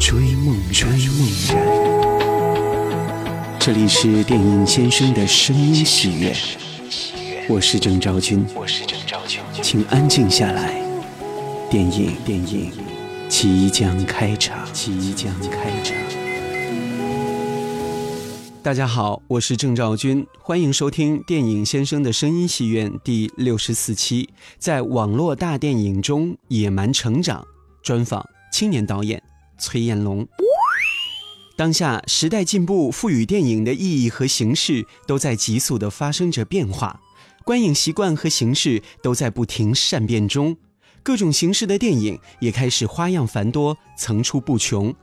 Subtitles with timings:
[0.00, 1.54] 追梦追梦人。
[3.60, 6.34] 这里是电影先生的声音戏院，
[7.46, 8.42] 我是郑昭君，
[9.60, 10.82] 请安静下来，
[11.70, 12.72] 电影电影
[13.28, 15.94] 即将开场，即将开场。
[18.62, 27.46] 大家好，我是郑兆军，欢迎收听电影先生的声音戏院第六十四期，在网络大电影中野蛮成长
[27.82, 29.22] 专访青年导演。
[29.60, 30.26] 崔彦龙。
[31.56, 36.98] 当下时代进步赋予电影的意义和形式都在急速的发生着变化，
[37.44, 40.56] 观影习惯和形式都在不停善变中，
[41.02, 44.94] 各种形式的电影也开始花样繁多，层出不穷，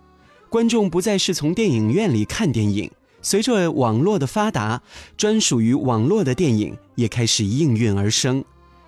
[0.50, 2.90] 观众不再是从电影院里看电影。
[3.22, 4.82] 随着网络的发达，
[5.16, 8.44] 专属于网络的电影也开始应运而生。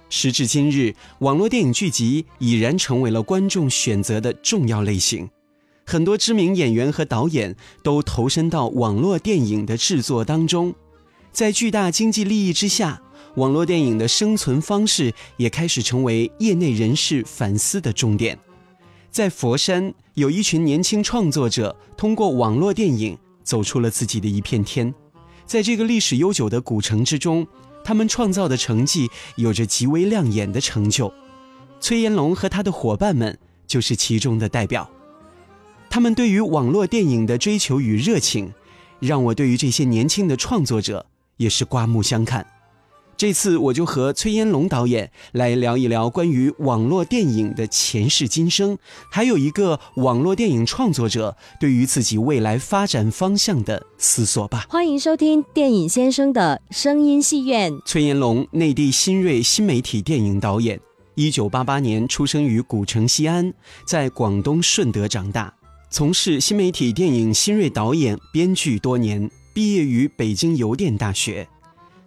[0.09, 5.29] 时至今日，网络电影剧集已然成为了观众选择的重要类型。
[5.89, 10.71] 很多知名演员和导演都投身到网络电影的制作当中。
[11.31, 13.01] 在巨大经济利益之下，
[13.37, 18.37] 网络电影的生存方式也开始成为业内人士反思的重点。
[19.09, 23.17] 在佛山，有一群年轻创作者通过网络电影。
[23.41, 24.93] 走出了自己的一片天，
[25.43, 27.47] 在这个历史悠久的古城之中，
[27.83, 31.11] 他们创造的成绩有着极为亮眼的成就。
[31.79, 34.87] 崔延龙和他的伙伴们就是其中的代表。
[35.89, 38.53] 他们对于网络电影的追求与热情，
[38.99, 41.05] 让我对于这些年轻的创作者
[41.37, 42.45] 也是刮目相看。
[43.17, 48.77] 这次我就和崔延龙导演来聊一聊关于网络电影的前世今生，
[49.11, 54.65] 还有一个网络电影创作者对于自己未来发展方向的思索吧。
[54.69, 57.77] 欢迎收听电影先生的声音戏院。
[57.85, 60.79] 崔延龙，内地新锐新媒体电影导演，
[61.15, 63.53] 一九八八年出生于古城西安，
[63.85, 65.53] 在广东顺德长大，
[65.91, 71.47] 从事新媒体电影新锐导演、编剧多年，毕业于北京邮电大学。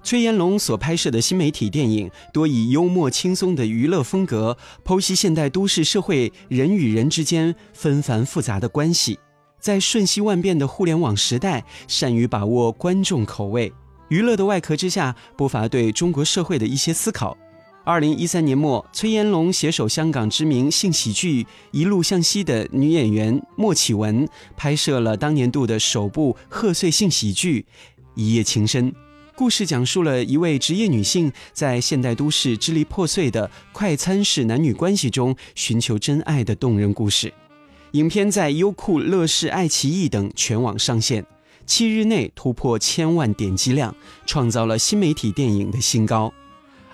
[0.05, 9.19] 崔延龙所拍摄的新媒体电影多以幽默轻松的娱乐风格，剖析现代都市社会人与人之间纷繁复杂的关系。
[9.59, 13.73] 在瞬息万变的互联网时代，善于把握观众口味。
[14.11, 17.37] 娱乐的外壳之下，不乏对中国社会的一些思考。
[17.85, 27.61] 二零一三年末，崔延龙携手香港知名性喜剧《一路向西》的女演员莫启文，拍摄了当年度的首部贺岁性喜剧
[28.15, 28.93] 《一夜情深》。
[29.35, 37.33] 故事讲述了一位职业女性在现代都市支离破碎的快餐式男女关系中寻求真爱的动人故事。
[37.93, 41.27] 影片在优酷、乐视、爱奇艺等全网上线，
[41.67, 43.93] 七日内突破千万点击量，
[44.25, 46.33] 创造了新媒体电影的新高。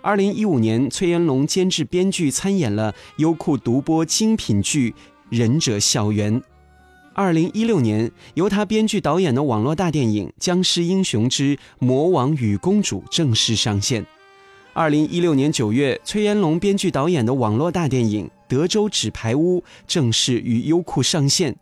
[0.01, 4.91] 二零一五年，崔延龙监制、编剧参演了优酷独播精品剧
[5.29, 6.41] 《忍者校园》。
[7.15, 14.07] 二零一六年，由他编剧导演的网络大电影《僵尸英雄之魔王与公主》正式上线。
[14.73, 21.57] 二零一六年九月，崔延龙编剧导演的网络大电影《德州纸牌屋》正式于优酷上线。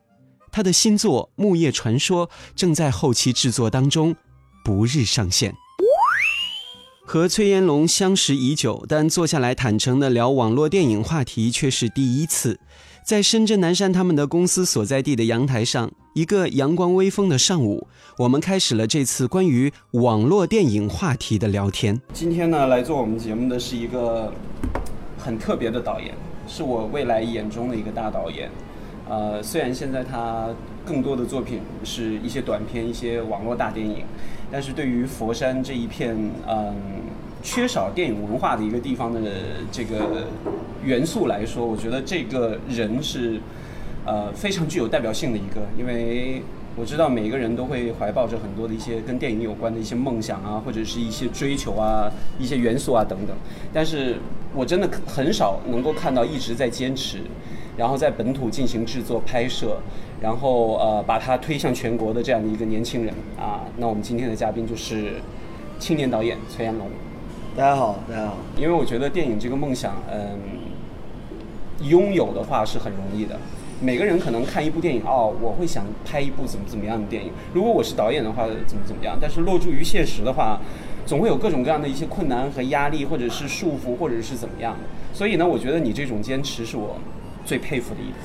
[0.53, 4.15] 他的新作《木叶传说》正在后期制作当中，
[4.63, 5.55] 不日上线。
[7.09, 12.59] 和崔延龙相识已久，但坐下来坦诚的聊网络电影话题却是第一次。
[13.05, 17.87] 在深圳南山他们的公司所在地的阳台上，一个阳光微风的上午，
[18.19, 22.01] 我们开始了这次关于网络电影话题的聊天。
[22.13, 24.33] 今天呢，来做我们节目的是一个
[25.17, 26.13] 很特别的导演，
[26.49, 28.51] 是我未来眼中的一个大导演。
[29.09, 30.49] 呃，虽然现在他
[30.85, 33.99] 更多的作品是一些短片、一些网络大电影，
[34.51, 36.17] 但是对于佛山这一片，
[36.47, 36.75] 嗯。
[37.43, 39.21] 缺少电影文化的一个地方的
[39.71, 40.27] 这个
[40.83, 43.41] 元素来说，我觉得这个人是
[44.05, 46.43] 呃非常具有代表性的一个，因为
[46.75, 53.37] 我知道每个人都会怀抱着很多的一些跟电影有关的一些梦想啊，或者是一些追求啊，一些元素啊等等。
[53.73, 54.17] 但是
[54.53, 57.21] 我真的很少能够看到一直在坚持，
[57.77, 59.81] 然后在本土进行制作拍摄，
[60.21, 63.65] 然后呃把它推向全国的这样的一个年轻人啊。
[63.77, 65.15] 那我们今天的嘉宾就是
[65.79, 66.89] 青年导演崔岩龙。
[67.57, 68.37] 大家好，大家好。
[68.57, 70.39] 因为我觉得电影这个梦想，嗯，
[71.83, 73.39] 拥有的话是很容易的，
[73.81, 77.31] 每个人可能看一部电影哦，我会想拍一部怎么怎么样的电影。
[77.55, 79.17] 如果我是导演的话，怎么怎么样？
[79.21, 80.61] 但是落注于现实的话，
[81.07, 84.81] 总会有各种各样的一些困难和压力，或者是束缚，或者是怎么样的。
[85.15, 86.99] 所以呢，我觉得你这种坚持是我
[87.47, 88.17] 最佩服的一点。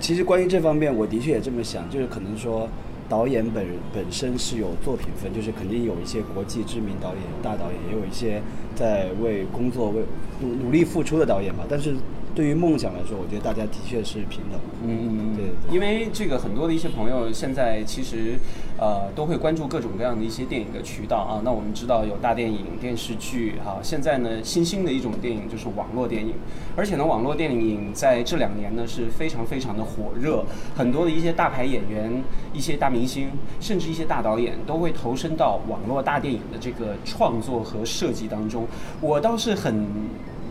[0.00, 2.68] 其实关于这方面，我的确也这么想，就是可能说。
[3.10, 8.40] 导演本本身是有作品分，就是肯定有一些国际知名导演、大导演，也有一些
[8.76, 10.04] 在为工作为
[10.40, 11.64] 努努力付出的导演吧。
[11.68, 11.96] 但是。
[12.32, 14.60] 对于梦想来说，我觉得大家的确是平等。
[14.84, 15.74] 嗯嗯嗯，对。
[15.74, 18.38] 因为这个很多的一些朋友现在其实，
[18.80, 21.42] 呃，都会关注各种各样的一些电影的渠道啊。
[21.44, 23.78] 那我们知道有大电影、电视剧哈。
[23.82, 26.32] 现在呢，新兴的一种电影就是网络电影，
[26.74, 30.42] 而且呢，网络电影在这两年呢是非常非常的火热。
[30.74, 32.24] 很多的一些大牌演员、
[32.54, 33.28] 一些大明星，
[33.60, 38.66] 甚至一些大导演都会投身到网络大电影的这个创作和设计当中。
[39.02, 39.86] 我倒是很。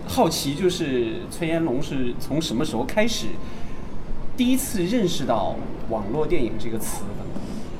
[0.07, 3.27] 好奇就是崔延龙是从什么时候开始
[4.35, 5.55] 第一次认识到
[5.91, 7.03] 网络电影这个词？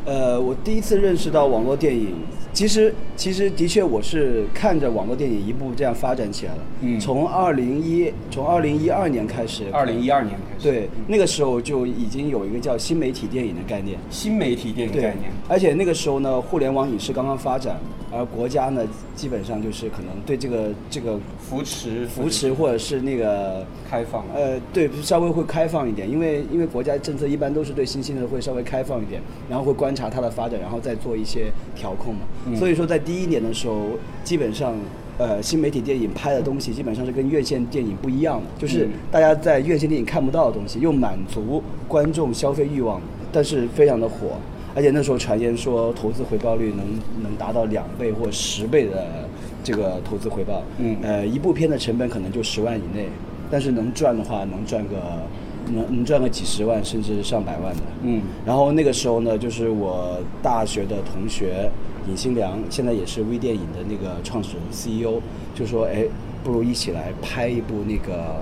[0.10, 2.16] 呃，我第一次认识到网络电影，
[2.60, 6.62] 其实其实的确我是看着网络电影一步这样发展起来了。
[6.82, 7.00] 嗯。
[7.00, 9.64] 从二零一从二零一二年开始。
[9.72, 10.70] 二零一二年开始。
[10.70, 13.98] 对，那个时候就已经有一个叫新媒体电影的概念。
[14.10, 15.32] 新媒体电影概念。
[15.48, 17.80] 而且那个时候呢，互联网影视刚刚发展。
[18.12, 18.82] 而国家呢，
[19.16, 32.22] 基本上就是可能对这个这个扶持扶持或者是那个开放，呃，对，稍微会开放一点，因为因为国家政策一般都是对新兴的会稍微开放一点，然后会观察它的发展，然后再做一些调控嘛。
[32.56, 33.92] 所以说在第一年的时候，
[34.24, 34.76] 基本上
[35.18, 43.02] 呃新媒体电影拍的东西基本上是跟院线电影不一样的，就是大家在院线电影看不到的东西，又满足观众消费欲望，
[43.32, 44.38] 但是非常的火。
[44.76, 46.86] 而且那时候传言说投资回报率能
[47.24, 49.28] 能达到两倍或十倍的
[49.64, 53.10] 这个投资回报，嗯，呃，一部片的成本可能就十万以内，
[53.50, 54.96] 但是能赚的话能赚个
[55.74, 58.22] 能能赚个几十万甚至上百万的，嗯。
[58.46, 61.70] 然后那个时候呢，就是我大学的同学
[62.10, 65.22] 尹新良，现在也是微电影的那个创始人 CEO，
[65.56, 66.06] 就说哎，
[66.44, 68.42] 不如一起来拍一部那个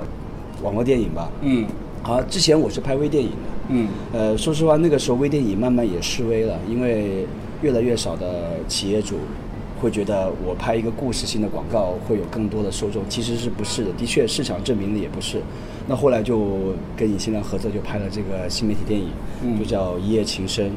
[0.63, 1.65] 网络电影吧，嗯。
[2.03, 3.35] 好，之前我是拍微电影的，
[3.69, 7.25] 嗯，呃，说实话，那个时候微电影慢慢也式微了，因为
[7.61, 9.15] 越来越少的企业主
[9.79, 13.91] 会觉得我拍一个故事性的广告会有更多的受众，其实是不是的？
[13.97, 15.41] 的确，市场证明的也不是。
[15.87, 19.09] 那后来就跟尹新良合作，就拍了这个新媒体电影，
[19.59, 20.67] 就叫《一夜情深》。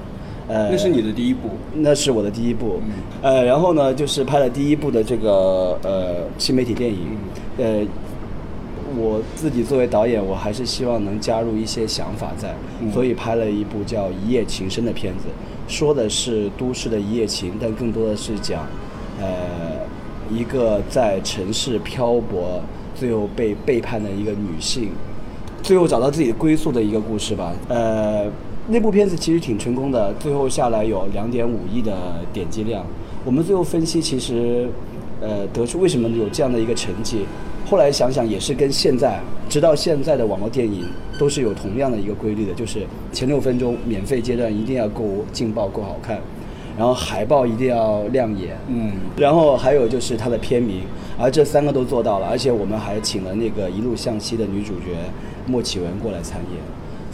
[0.48, 1.48] 呃，那是你的第一部？
[1.74, 2.80] 那是我的第一部。
[3.22, 7.16] 呃，然后呢，就是拍了第一部的这个呃新媒体电影，
[7.58, 7.86] 呃。
[8.98, 12.52] 我自己作为导演，我还是希望能加入一些想法在，
[12.92, 15.26] 所以拍了一部叫《一夜情深》的片子，
[15.68, 18.66] 说的是都市的一夜情，但更多的是讲，
[19.20, 19.86] 呃，
[20.34, 22.60] 一个在城市漂泊，
[22.94, 24.90] 最后被背叛的一个女性，
[25.62, 27.52] 最后找到自己归宿的一个故事吧。
[27.68, 28.26] 呃，
[28.68, 31.92] 那部片子其实挺成功的，最后下来有两点五亿的
[32.32, 32.84] 点击量。
[33.24, 34.68] 我们最后分析，其实，
[35.20, 37.26] 呃，得出为什么有这样的一个成绩。
[37.68, 40.84] 后来想想也是跟现在，直到现在的网络电影
[41.18, 42.80] 都是有同样的一个规律的，就是
[43.12, 46.18] 前六分钟免费阶段一定要够劲爆、够好看，
[46.80, 50.80] 然后海报一定要亮眼，嗯，然后还有就是它的片名，
[51.18, 54.96] 而这三个都做到了，而且我们还请了那个《一路向西》的女主角
[55.46, 56.58] 莫启文过来参演，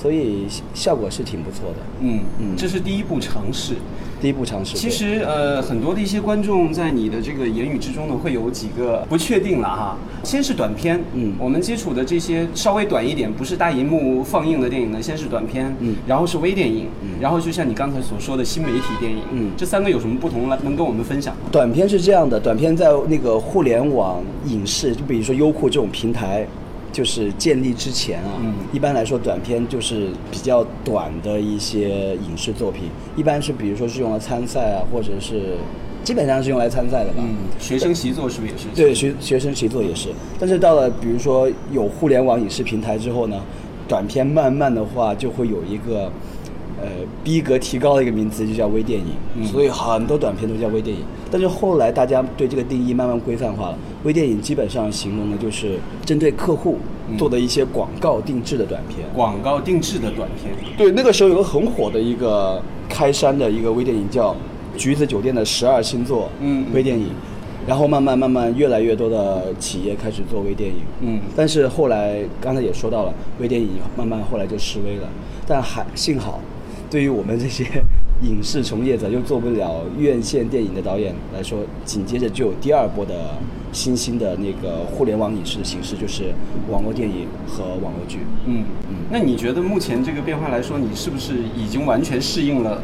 [0.06, 1.78] 所以效果是挺不错的。
[2.00, 3.74] 嗯嗯，这是第一步尝试。
[4.20, 4.76] 第一步尝试。
[4.76, 9.98] 其实，呃，很多的一些观众在你的这个言语之中呢，会有几个不确定了哈。
[10.22, 21.34] 先是短片，嗯，我们接触的这些稍微短一点，不是大银幕放映的电影呢，先是短片，嗯，然后是微电影，嗯，然后就像你刚才所说的新媒体电影，嗯，这三个有什么不同呢能跟我们分享？
[21.50, 26.46] 短片是这样的，短片在那个互联网影视，就比如说优酷这种平台。
[26.92, 28.40] 就是建立之前啊，
[28.72, 32.84] 一般来说短片就是比较短的一些影视作品，
[33.16, 35.56] 一般是比如说是用来参赛啊，或者是
[36.02, 37.16] 基本上是用来参赛的吧。
[37.18, 38.64] 嗯，学生习作是不是也是？
[38.74, 40.08] 对，学学生习作也是。
[40.38, 43.42] 但是到了比如说有互联网影视平台之后呢，
[43.86, 46.10] 短片慢慢的话就会有一个。
[46.86, 46.92] 呃，
[47.24, 51.02] 逼格提高的一个名词就叫微电影，所以很多短片都叫微电影。
[51.32, 56.78] 但是后来大家对这个定义慢慢规范化了，微电影基本上形容的就是针对客户
[57.18, 59.00] 做的一些广告定制的短片。
[59.12, 60.54] 广告定制的短片。
[60.78, 64.30] 对，那个时候有个很火的一个开山的一个微电影叫
[64.76, 67.08] 《橘子酒店的十二星座》嗯，微电影。
[67.66, 70.76] 然后慢慢慢慢，越来越多的企业开始做微电影。
[71.00, 71.18] 嗯。
[71.34, 75.08] 但是后来刚才也说到了，微电影慢慢后来就式微了。
[75.48, 76.38] 但还幸好。
[76.90, 77.64] 对于我们这些
[78.22, 83.36] 影视从业者又做不了院线电影的导演来说，紧接着就有第二波的
[83.72, 86.32] 新兴的那个互联网影视的形式，就是
[86.70, 88.20] 网络电影和网络剧。
[88.46, 88.96] 嗯嗯。
[89.10, 92.80] 那你觉得目前这个变化来说，你是不是已经完全适应了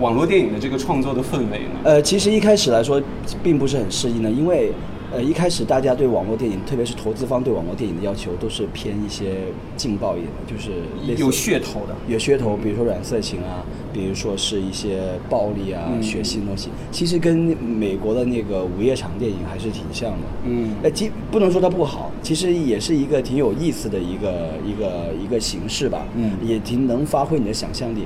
[0.00, 1.80] 网络电影的这个创作的氛围呢？
[1.84, 3.02] 呃，其实一开始来说，
[3.42, 4.72] 并不是很适应的，因为
[5.12, 9.36] 呃一开始大家对网络电影，特别是投资方对网络电影的要求，都是偏一些
[9.76, 10.70] 劲爆一点的，就是
[11.20, 11.94] 有噱头的。
[12.08, 20.18] 有噱头，比如说软色情啊，比如说是一些暴力啊、嗯血腥的东西，其实跟美国的那个午夜场电影还是挺像的。
[20.44, 26.06] 嗯呃，其不能说它不好，其实也是一个挺有意思的一个一个一个形式吧。
[26.16, 28.04] 嗯也挺能发挥你的想象力。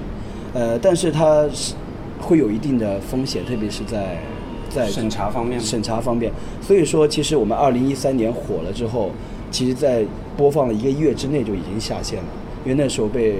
[0.54, 1.74] 呃，但是它是
[2.18, 4.18] 会有一定的风险，特别是在
[4.68, 6.32] 在审查方面审查方面。
[6.60, 9.10] 所以说，其实我们二零一三年火了之后，
[9.50, 10.04] 其实在
[10.36, 12.24] 播放了一个月之内就已经下线了，
[12.64, 13.34] 因为那时候被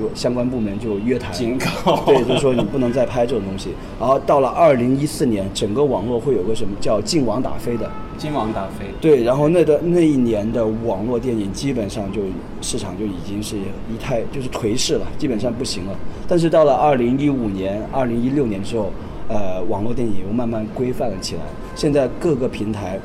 [0.00, 3.70] 有相关部门就约谈警告对，就是说你不能再拍这种东西。
[3.98, 7.90] 然后到了二零一四年，整个网络会有个什么叫禁网打飞的。
[8.16, 8.86] 金网打飞。
[9.00, 12.22] 对，然后那段那一年的网络电影基本上就
[12.60, 15.96] 市场就已经是一太就是颓势了，基本上不行了。
[16.26, 18.90] 但是到了二零一五年、二零一六年之后，
[19.28, 21.42] 呃，网络电影又慢慢规范了起来。
[21.74, 22.98] 现在各个平台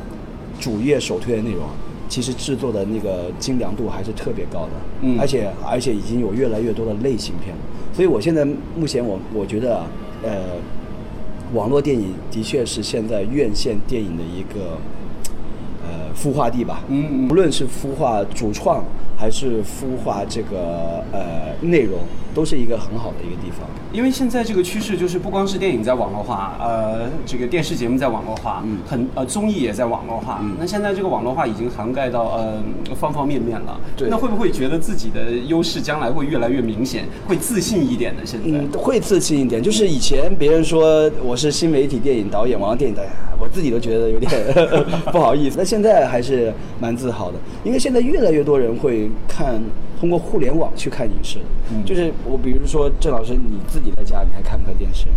[0.59, 1.71] 主页首推的内容啊，
[2.07, 7.61] 其实制作的那个精良度还是特别高的，嗯而且而且已经有越来越多的类型片了。
[7.93, 9.85] 所以我现在目前我我觉得啊，
[10.23, 10.31] 呃，
[11.53, 14.77] 网络电影的确是现在院线电影的一个
[15.83, 16.81] 呃孵化地吧。
[16.87, 18.83] 嗯嗯无论是孵化主创
[19.23, 21.97] 还是孵化这个呃内容，
[22.35, 23.65] 都是一个很好的一个地方。
[23.93, 30.41] 因为现在这个趋势就是不光是电影在网络化，呃，这个电视节目在网络化，嗯很呃综艺也在网络化。
[30.43, 32.61] 嗯那现在这个网络化已经涵盖到呃
[32.93, 33.79] 方方面面了。
[33.95, 38.21] 对那会不会觉得自己的优势将来会越来越明显，会自信一点呢？
[38.25, 38.45] 现在？
[38.49, 39.63] 嗯，会自信一点。
[39.63, 44.29] 就是以前别人说我是新媒体电影导演、网络电影导演，我自己都觉得有点
[45.13, 45.55] 不好意思。
[45.57, 46.51] 那现在还是
[46.81, 49.61] 蛮自豪的，因为现在越来越多人会看，
[49.99, 51.39] 通过互联网去看影视。
[51.71, 55.07] 嗯就是我比如说郑老师，你自己在家你还看不看电视？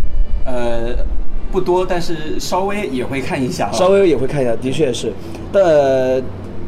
[0.45, 0.95] 呃，
[1.51, 3.71] 不多，但是稍微也会看一下。
[3.71, 5.11] 稍微也会看一下，的确是，
[5.51, 5.63] 但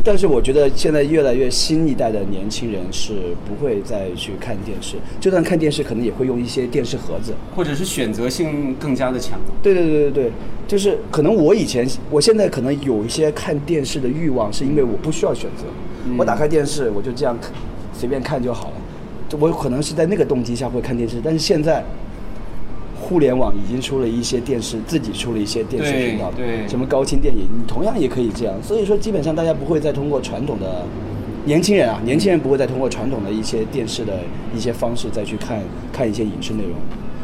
[0.04, 7.34] 但是我觉得现在越来越新一代的年轻人是不会再去看电视，就算看电视，可能也会用一些电视盒子。
[7.56, 9.40] 或者是选择性更加的强。
[9.62, 10.32] 对对对对对，
[10.68, 15.66] 就是可能我以前，我现在可能有一些看电视的欲望，是因为我不需要选择，
[16.06, 17.52] 嗯我打开电视我就这样看
[17.94, 18.76] 随便看就好了。
[19.40, 21.84] 我可能是在那个动机下会看电视，但是现在
[23.10, 28.54] 互联网已经出了一些电视，自己出了一些电视频道，对对什么高清电影，你同样也可以这样。
[28.62, 30.86] 所以说，基本上大家不会再通过传统的
[31.46, 34.20] 年轻人啊，年轻人不会再通过传统的一些电视的
[34.56, 35.60] 一些方式再去看
[35.92, 36.74] 看一些影视内容。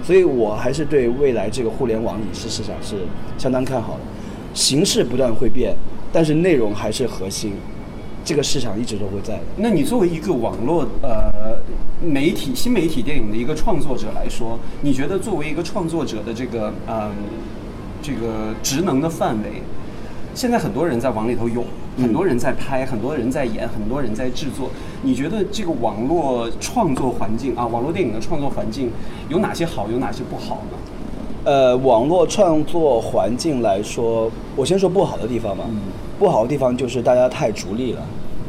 [0.03, 2.95] 所以我还是对未来这个互联网影视市场是
[3.37, 3.99] 相当看好的。
[4.55, 5.75] 形式不断会变，
[6.11, 7.53] 但是内容还是核心，
[8.25, 9.43] 这个市场一直都会在的。
[9.57, 11.31] 那你作为一个网络呃
[12.01, 17.11] 媒体新媒体电影的一个创作者来说，你觉得作为一个创作者的这个嗯、
[18.01, 19.61] 这个职能的范围，
[20.33, 21.63] 现在很多人在往里头涌，
[22.01, 24.71] 很多人在拍，很多人在演，很多人在制作。
[25.03, 28.89] 你觉得这个网络创作环境啊，网络电影的创作环境
[29.29, 30.77] 有哪些好，有哪些不好呢？
[31.45, 35.63] 呃，网络创作环境来说，我先说不好的地方吧。
[35.69, 35.77] 嗯。
[36.17, 38.01] 不好的地方就是大家太逐利了，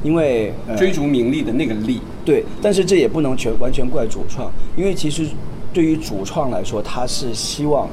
[0.04, 5.26] 因为、呃、追逐名利的那个利，对，但是这也不能全完全怪主创，因为其实
[5.72, 7.88] 对于主创来说，他是希望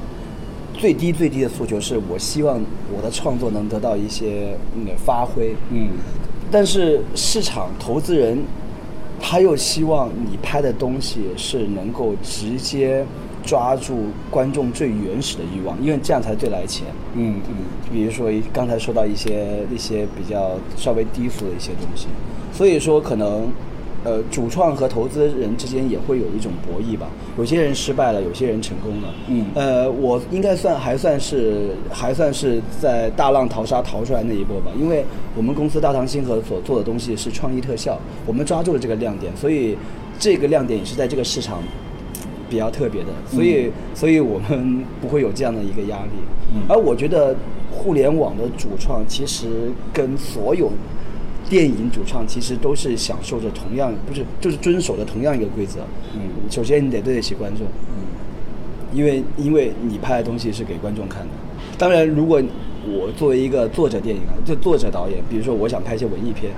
[0.75, 2.62] 最低最低的诉求是我希望
[2.95, 5.89] 我的创作能得到一些那个发挥，嗯，
[6.51, 8.38] 但是市场投资人
[9.19, 13.03] 他又希望你拍的东西是能够直接
[13.46, 16.88] 抓住观众最原始的欲望，因为这样才最来钱。
[17.16, 17.56] 嗯嗯。
[17.92, 22.08] 比如说刚才说到一些一些比较稍微低俗的一些东西，
[22.52, 23.48] 所以说可能
[24.04, 27.08] 呃主创和投资人之间也会有一种博弈吧。
[27.38, 29.14] 有些人失败了，有些人成功了。
[29.28, 39.78] 嗯呃，我应该算还算是还算是在大浪淘沙淘出来那一波吧，因为我们公司大唐星河所做的东西是创意特效，我们抓住了这个亮点，所以
[40.18, 41.62] 这个亮点也是在这个市场
[42.53, 46.12] 比较特别的，所以、所以我们不会有这样的一个压力。
[46.53, 47.36] 嗯而我觉得
[47.72, 50.69] 互联网的主创其实跟所有
[51.50, 55.79] 电影主创其实都是享受着同样，不是就是遵守着同样一个规则。
[56.13, 58.05] 嗯首先你得对得起观众，嗯
[58.93, 61.29] 因为因为你拍的东西是给观众看的。
[61.75, 62.39] 当然，如果
[62.86, 66.51] 我作为一个作者电影啊，就作者导演，比如说我想拍一些文艺片，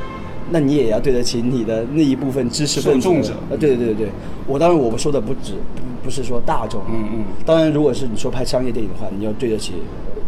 [0.51, 3.33] 那你也要对得起你的那一部分知识分子受众者。
[3.49, 4.07] 呃，对对对对，
[4.47, 7.23] 我当然我们说的不止不不是说大众啊，嗯嗯。
[7.45, 9.73] 当然如果是你说拍商业电影的话，你要对得起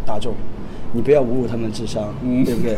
[0.05, 0.33] 大众，
[0.93, 2.43] 你不要侮辱他们的智商，嗯。
[2.43, 2.77] 对不对？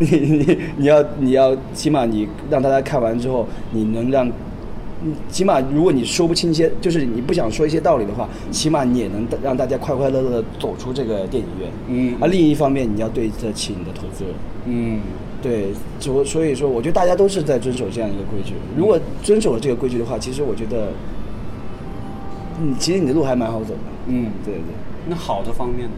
[0.00, 11.70] 你 你你你要你要起码你让大家看完之后，你能让，嗯起码如果你说不清一些，就是你不想说一些道理的话，起码你也能让大家快快乐乐的走出这个电影院。
[11.88, 12.14] 嗯。
[12.20, 14.34] 而另一方面，你要对得起你的投资人。
[14.66, 15.00] 嗯
[15.42, 15.68] 对，
[16.00, 18.54] 所所以说，我觉得大家都是在遵守这样一个规矩。
[18.76, 20.88] 如果遵守了这个规矩的话，其实我觉得，
[22.60, 23.80] 嗯，其实你的路还蛮好走的。
[24.08, 24.62] 嗯，对对。
[25.08, 25.92] 那好的方面呢？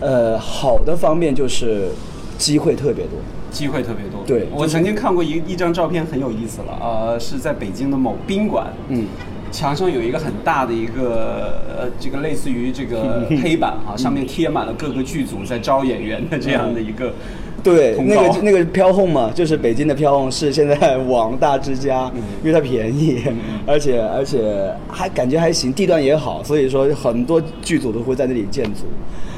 [0.00, 1.88] 呃，好的方面就是
[2.36, 3.18] 机会特别多。
[3.50, 4.22] 机会特别多。
[4.26, 6.78] 对我曾经看过一一张照片，很有意思了。
[6.80, 9.06] 呃，是在北京的某宾馆，嗯，
[9.50, 17.14] 墙上有一个很大的一个呃，这个类似于这个 黑板哈、上面贴满了各个剧组在招演员的这样的一个
[17.62, 22.22] 对，那个 那个飘红嘛，就是北京的飘红是现在网大之家，嗯。
[22.42, 23.20] 因为它便宜，
[23.66, 28.84] 而且而且还感觉还行，地段也好，所以说很多剧组都会在那里建组。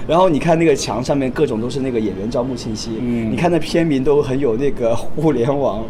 [0.06, 3.32] 然后你看那个墙上面各种都是那个演员招募信息，嗯。
[3.32, 5.84] 你看那片名都很有那个互联网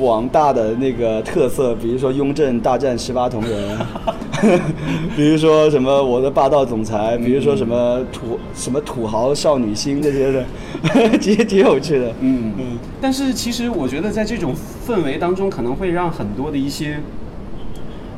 [0.00, 3.78] 网大的那个特色，比如说《雍正大战十八铜人》，
[5.16, 10.44] 比如说什么《我的霸道总裁》，比如说什么土什么土豪少女心这些的，
[11.20, 12.12] 其实挺有趣的。
[12.20, 12.52] 嗯。
[12.58, 14.54] 嗯，但是其实我觉得在这种
[14.86, 17.00] 氛围当中，可能会让很多的一些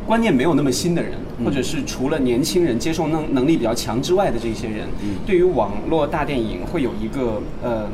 [0.07, 1.12] 观念没有那么新的人，
[1.45, 4.88] 或者是除了年轻人接受能能力比较强之外的这些人，
[5.26, 7.88] 对于网络大电影会有一个呃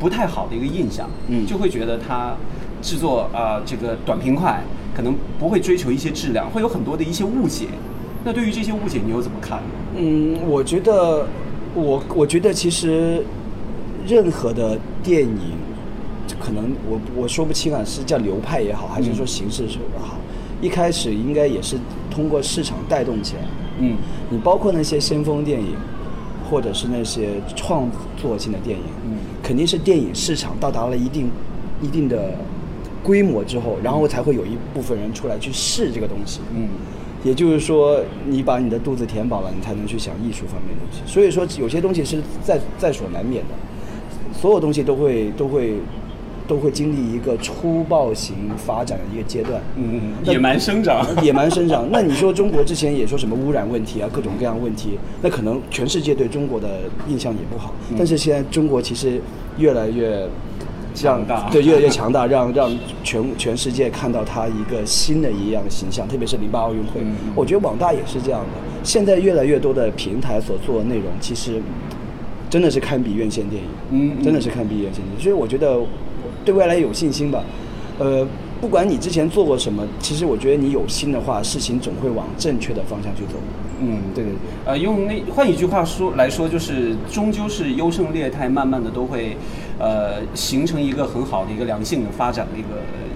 [0.00, 1.46] 不太好的一个印象，嗯。
[1.46, 2.34] 就会觉得它
[2.80, 4.62] 制作啊、呃这个短平快，
[4.94, 7.66] 可能不会追求一些质量，会有很多的一些误解。
[8.24, 9.64] 那对于这些误解，你又怎么看呢？
[9.96, 11.26] 嗯，我觉得，
[11.74, 13.24] 我我觉得其实
[14.06, 15.56] 任何的电影，
[16.38, 20.16] 可能我我说不清啊，是叫流派也好，还是说形式也好，
[20.60, 21.76] 一开始应该也是
[22.10, 23.42] 通过市场带动起来。
[23.80, 23.96] 嗯
[24.30, 25.74] 你包括那些先锋电影，
[26.48, 31.28] 或者是那些创作性的电影，嗯肯定是电影市场到达了一定
[31.82, 32.34] 一定的
[33.02, 36.40] 规模之后，然后才会有一部分人出来去试这个东西。
[36.54, 36.68] 嗯
[37.24, 41.00] 也就是说，你把你的肚子填饱了，你才能去想艺术方面的东西。
[41.06, 43.54] 所以说，有些东西是在在所难免的，
[44.36, 45.74] 所有东西都会都会
[46.48, 49.62] 都会经历一个粗暴型发展的一个阶段。
[49.76, 51.88] 嗯，嗯野蛮生长， 野蛮生长。
[51.92, 57.72] 那你说中国之前也说什么污染问题啊，各种各样问题，那可能全世界对中国的印象也不好。
[57.90, 59.20] 嗯但是现在中国其实
[59.58, 60.28] 越来越
[61.00, 62.70] 让强大对越来越强大，让让
[63.02, 68.46] 全全世界看到他一个新的一样形象，特别是零八奥运会，嗯我觉得网大也是这样的。
[68.84, 71.62] 现在越来越多的平台所做的内容，其实
[72.50, 73.68] 真的是堪比院线电影。
[74.22, 75.78] 真的是堪比院线电影所以我觉得
[76.44, 77.44] 对未来有信心吧。
[77.98, 78.26] 呃，
[78.62, 83.32] 不管你之前做过什么，其实我觉得你有心的话，事情总会往正确的方向去走。
[83.80, 84.38] 嗯，对对对。
[84.64, 89.36] 呃，用那换一句话说来说，就是终究是优胜劣汰，慢慢的都会，
[89.80, 92.68] 呃，形成一个很好的一个良性的发展的一个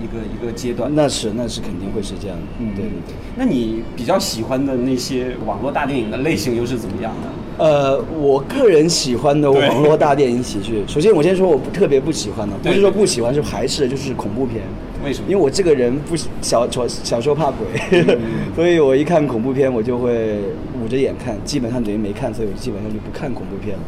[0.03, 0.93] 一个一个阶段。
[0.93, 2.43] 那是那是肯定会是这样的。
[2.59, 3.15] 嗯，对对对。
[3.37, 7.29] 那你比较喜欢的那些网络大电影的类型又是怎么样的？
[7.59, 14.63] 呃，我个人喜欢的网络大电影喜剧， 首先我先说我不特别不喜欢的，不是说不喜欢，是排斥的，就是恐怖片。
[15.05, 15.27] 为什么？
[15.31, 18.19] 因为我这个人不小小小时候怕鬼，嗯
[18.55, 20.39] 所以我一看恐怖片我就会
[20.83, 23.83] 捂着眼看，基本上等于没看，所以我基本上就不看恐怖片了。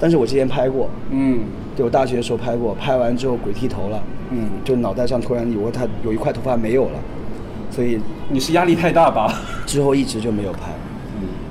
[0.00, 1.40] 但是我之前拍过，嗯
[1.76, 6.98] 对我大学的时候拍过，拍完之后鬼剃头了，嗯，就脑袋上突然有个他有一块头发没有了，
[7.70, 9.32] 所以你是压力太大吧？
[9.64, 10.72] 之后一直就没有拍。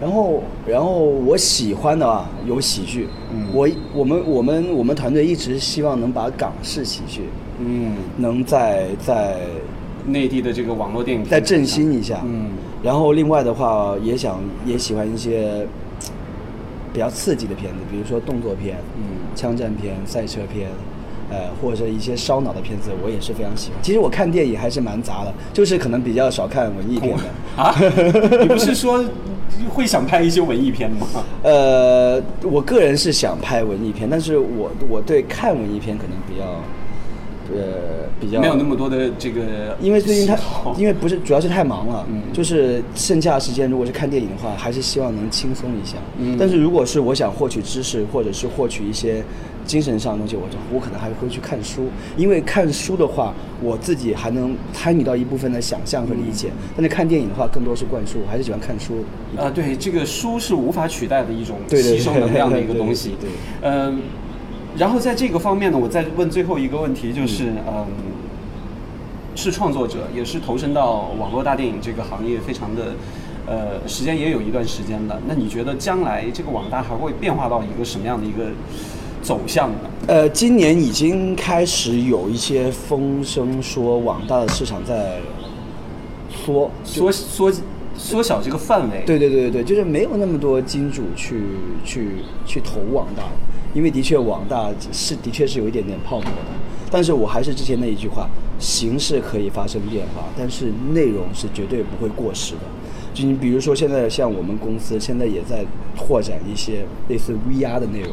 [0.01, 3.47] 嗯然后，然后我喜欢的啊有喜剧，嗯。
[3.53, 7.21] 我我们我们我们团队一直希望能把港式喜剧
[7.59, 9.37] 嗯，能在在
[10.07, 12.49] 内地的这个网络电影再振兴一下，嗯。
[12.81, 15.67] 然后另外的话也想也喜欢一些
[16.91, 19.03] 比较刺激的片子，比如说动作片、嗯。
[19.35, 20.69] 枪战片、赛车片，
[21.31, 23.79] 呃，或者一些烧脑的片子，我也是非常喜欢。
[23.81, 27.23] 其实我看电影还是蛮杂的，就是可能比较少看文艺片的。
[27.63, 27.73] 啊，
[28.41, 29.03] 你不是说
[29.69, 31.07] 会想拍一些文艺片吗？
[31.43, 36.45] 呃，我个人是想拍文艺片，但是我我对看文艺片可能比较，
[37.53, 40.37] 呃，比较没有那么多的这个，因为最近太
[40.77, 45.97] 因为不是主要是太忙了，嗯就是剩下的时间如果是看电影的话，还是希望能轻松一下。
[46.17, 49.23] 嗯但是如果是我想获取知识，或者是获取一些
[49.65, 51.87] 精神上的东西，我就我可能还会去看书，
[52.17, 56.49] 因为看书的话，我自己还能参与到一部分的想象和理解。
[56.49, 59.03] 嗯但是看电影的话，更多是灌输，我还是喜欢看书。
[59.37, 63.15] 啊，对，这个书是无法取代的一种吸收能量的一个东西。
[63.19, 63.29] 对
[63.61, 64.01] 嗯，
[64.77, 67.85] 然后在这个方面呢，我再问最后一个问题，就是嗯，
[69.35, 72.93] 是创作者，也是投身到网络大电影这个行业非常的
[73.45, 75.19] 呃，时间也有一段时间了。
[75.27, 78.45] 那你觉得将来这个网大还会变化到一个什么样的一个
[79.21, 79.89] 走向呢？
[80.07, 85.19] 呃，今年已经开始有一些风声说网大的市场在
[86.43, 87.51] 缩缩缩
[87.97, 89.03] 缩小这个范围。
[89.05, 91.41] 对对对对对，就是没有那么多金主去
[91.83, 92.09] 去
[92.45, 93.23] 去投网大，
[93.73, 96.51] 因为的确网大是的确是有一点点泡沫的。
[96.89, 102.61] 但是我还是之前那一句话，形式可以发生变化，但是内容是绝对不会过时的。
[103.13, 108.11] 就你比如说现在像我们公司现在也在拓展一些类似 VR 的内容。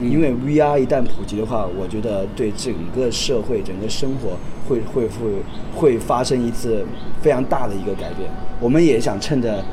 [0.00, 4.36] 因为 VR 一旦普及的话，我觉得对整个社会、整个生活
[4.68, 5.30] 会会会
[5.74, 6.84] 会发生一次
[7.22, 8.28] 非常大的一个改变。
[8.60, 9.64] 我们也想趁着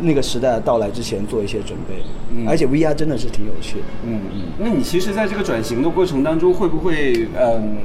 [0.00, 2.02] 那个时代到来之前做一些准备。
[2.30, 3.84] 嗯，而且 VR 真的是挺有趣的。
[4.04, 4.42] 嗯嗯。
[4.58, 7.78] 那你其实在这个转型的过程当中，会不会嗯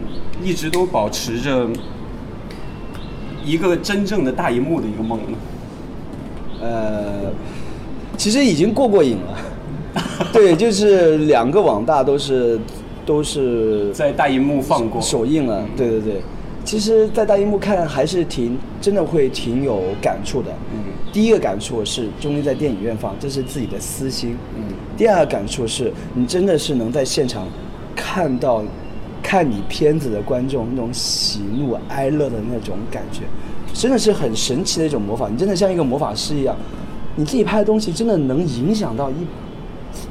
[0.43, 1.67] 一直都保持着
[3.43, 5.37] 一个真正的大荧幕的一个梦呢？
[6.61, 7.31] 呃，
[8.17, 9.37] 其实已经过过瘾了。
[10.32, 12.60] 对，就是两个网大都是
[13.06, 15.65] 都是在大荧幕放过首映了。
[15.75, 16.21] 对对对，
[16.63, 20.51] 其实，在大荧幕看还是挺真的会挺有感触的。
[20.73, 20.80] 嗯，
[21.12, 24.38] 第一个感触是终于在电影院放，这是自己的私心。
[24.56, 24.63] 嗯，
[24.95, 27.45] 第二个感触是你真的是能在现场
[27.93, 28.63] 看到
[29.21, 33.23] 看你片子的观众那种喜怒哀乐的那种感觉，
[33.73, 35.27] 真的是很神奇的一种魔法。
[35.27, 36.56] 你真的像一个魔法师一样，
[37.17, 39.15] 你自己拍的东西真的能影响到一。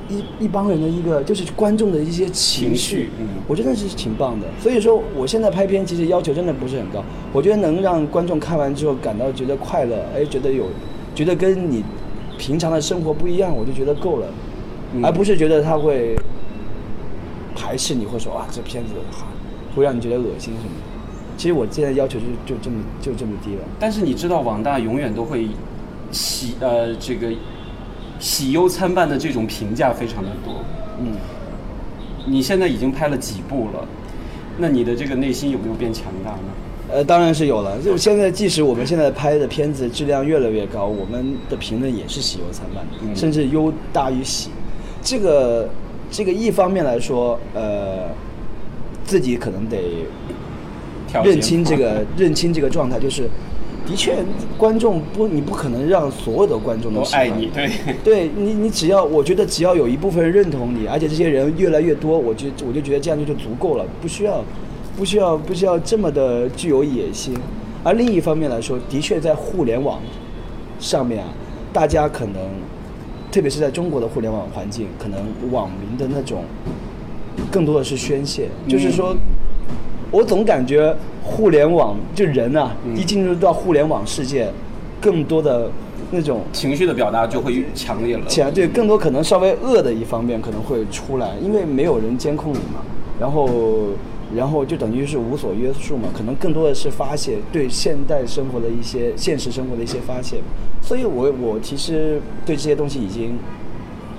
[0.09, 4.47] 一一帮人的一个就是观众的一些情绪，嗯，我觉得是挺棒的。
[4.61, 10.67] 所以说，我现在拍片其实要求真的不是很高，我觉得能让观众看完之后感到觉得快乐，哎，觉得有，
[11.15, 11.83] 觉得跟你
[12.37, 14.27] 平常的生活不一样，我就觉得够了，
[15.03, 16.17] 而不是觉得他会
[17.55, 19.27] 排斥你，或者说啊这片子哈
[19.75, 21.37] 会让你觉得恶心什么的。
[21.37, 23.63] 其实我现在要求就就这么就这么低了。
[23.79, 25.49] 但是你知道，网大永远都会
[26.11, 27.33] 喜呃这个。
[28.21, 30.63] 喜忧参半的这种评价非常的多，
[31.01, 31.15] 嗯，
[32.27, 33.89] 你现在已经拍了几部了，
[34.59, 36.39] 那你的这个内心有没有变强大呢？
[36.93, 37.81] 呃，当然是有了。
[37.81, 42.85] 就现在，即使我们现在拍的片子质量越来越高，我们的评论也是喜忧参半，
[43.17, 44.51] 甚至忧大于喜。
[45.01, 45.71] 这个
[46.11, 48.09] 这个一方面来说，呃，
[49.05, 50.05] 自己可能得
[51.25, 53.31] 认清这个认清这个状态，就是。
[53.87, 54.17] 的确，
[54.57, 57.71] 观众不，你不可能让所有的观众都爱你，对，
[58.05, 64.45] 对你，你只要，我觉得只要有一部分人认同你，而且这些人越来越多，我就我就觉得这样就就足够了，不需要，
[64.97, 67.35] 不需要，不需要这么的具有野心。
[67.83, 70.01] 而另一方面来说，的确在互联网
[70.79, 71.33] 上面啊，
[71.73, 72.37] 大家可能，
[73.33, 75.19] 特别是在中国的互联网环境，可能
[75.51, 76.45] 网民的那种
[77.51, 79.17] 更多的是宣泄，就是说。
[80.11, 84.53] 我总感觉互联网就人啊，一进入到互联网世界，
[85.01, 85.71] 更多的
[86.11, 88.25] 那种情绪的表达就会强烈了。
[88.27, 92.83] 强对，更多可能稍微恶的一方面可能会出来，因为没有人监控你嘛。
[93.21, 93.49] 然后，
[94.35, 96.09] 然后就等于是无所约束嘛。
[96.17, 100.39] 可能更多的是发泄对现代生活的一些现实生活的一些发泄。
[100.83, 103.39] 所以我我其实对这些东西已经，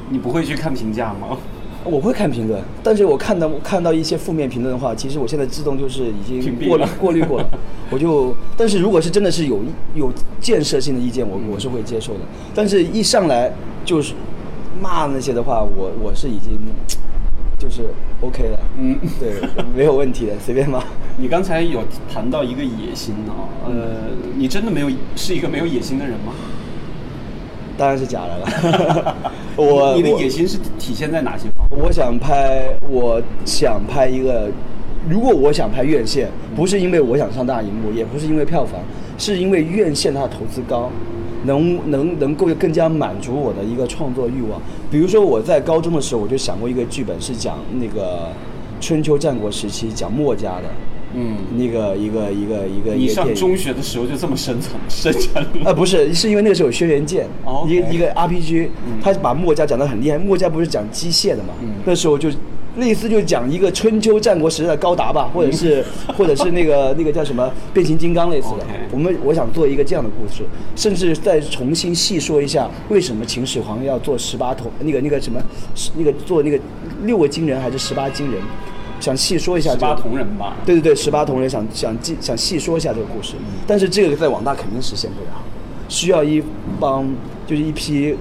[0.09, 1.37] 你不会去看评价吗？
[1.83, 7.49] 我会看评论，但是我看到看到一些负面评论的话，其实我现在自动就是已经过滤过滤过了。
[7.89, 9.59] 我就，但是如果是真的是有
[9.95, 12.19] 有建设性的意见，我我是会接受的。
[12.53, 13.51] 但是一上来
[13.83, 14.13] 就是
[14.81, 16.59] 骂那些的话，我我是已经
[17.57, 17.83] 就是
[18.21, 18.59] OK 了。
[18.79, 19.33] 嗯，对，
[19.75, 20.83] 没有问题的， 随便骂。
[21.17, 26.33] 你刚才有谈到一个野心哦，呃，你真的没有是一个没有野心的人吗？
[27.77, 29.15] 当然是假的了。
[29.57, 31.50] 我你的野心是体现在哪些方？
[31.71, 34.49] 我想拍，我想拍一个。
[35.09, 38.79] 如果我想拍院线，不是因为我想上大荧幕，也不是因为票房，
[39.17, 40.91] 是因为院线它的投资高，
[41.45, 44.61] 能能能够更加满足我的一个创作欲望。
[44.91, 48.27] 比如说我在高中的时候，我就想过一个剧本，是讲那个
[48.79, 50.65] 春秋战国时期，讲墨家的。
[51.13, 55.69] 嗯，那个一个一个一个，你上中学的时候就这么深层深沉了？
[55.69, 57.27] 啊，不是，是因为那个时候有轩辕剑，
[57.67, 58.69] 一个一个 RPG，
[59.01, 60.17] 他把墨家讲得很厉害。
[60.17, 61.53] 墨家不是讲机械的嘛？
[61.85, 62.29] 那时候就
[62.77, 65.83] 类似就讲一个春秋战国时代的高达吧，或者是
[66.15, 68.65] 或者是那个那个叫什么变形金刚类似的。
[68.91, 70.43] 我们我想做一个这样的故事，
[70.75, 75.41] 甚至再重新细说一下为什么秦始皇要做十八铜那个那个什么
[75.97, 76.57] 那个做那个
[77.03, 78.41] 六个金人还是十八金人。
[79.01, 80.55] 想细说一下十八铜人吧。
[80.65, 83.33] 对对对，十八铜人想想记想细说一下这个故事，
[83.67, 85.41] 但是这个在网大肯定实现不了，
[85.89, 86.41] 需要一
[86.79, 87.05] 帮
[87.45, 88.15] 就是一批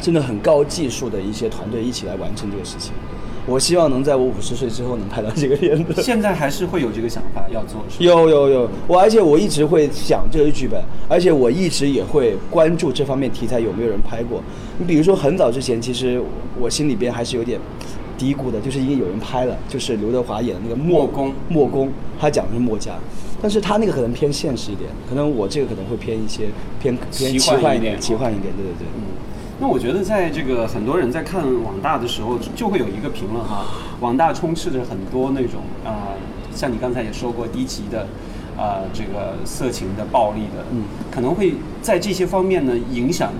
[0.00, 2.92] 真的很高技术的一些团队一起来完成这个事情。
[3.48, 6.02] 我希望能在我五十岁之后能拍到这个片子。
[6.02, 14.42] 现在还是会有这个想法要做，是吧有有有，我而且我一直会想这个剧本，而且我一直也会关注这方面题材有没有人拍过。
[14.78, 16.20] 你比如说很早之前，其实
[16.58, 17.60] 我心里边还是有点
[18.18, 22.92] 嘀咕的，就是因为有人拍了，就是刘德华演的那个墨攻墨攻，他讲的是墨家，
[23.40, 26.46] 但是他那个可能偏现实一点，可能我这个可能会偏一些
[26.80, 28.86] 偏偏奇奇幻一点幻一点，奇幻一点，对对对。
[28.96, 29.02] 嗯，
[29.60, 33.66] 那我觉得在这个很多人在看网大的时候，就会有一个评论哈，
[34.00, 36.14] 网大充斥着很多那种啊、
[36.54, 38.06] 像你刚才也说过低级的。
[38.58, 41.52] 啊、这个色情的、暴力的，嗯，可能会
[41.82, 43.30] 在这些方面呢影响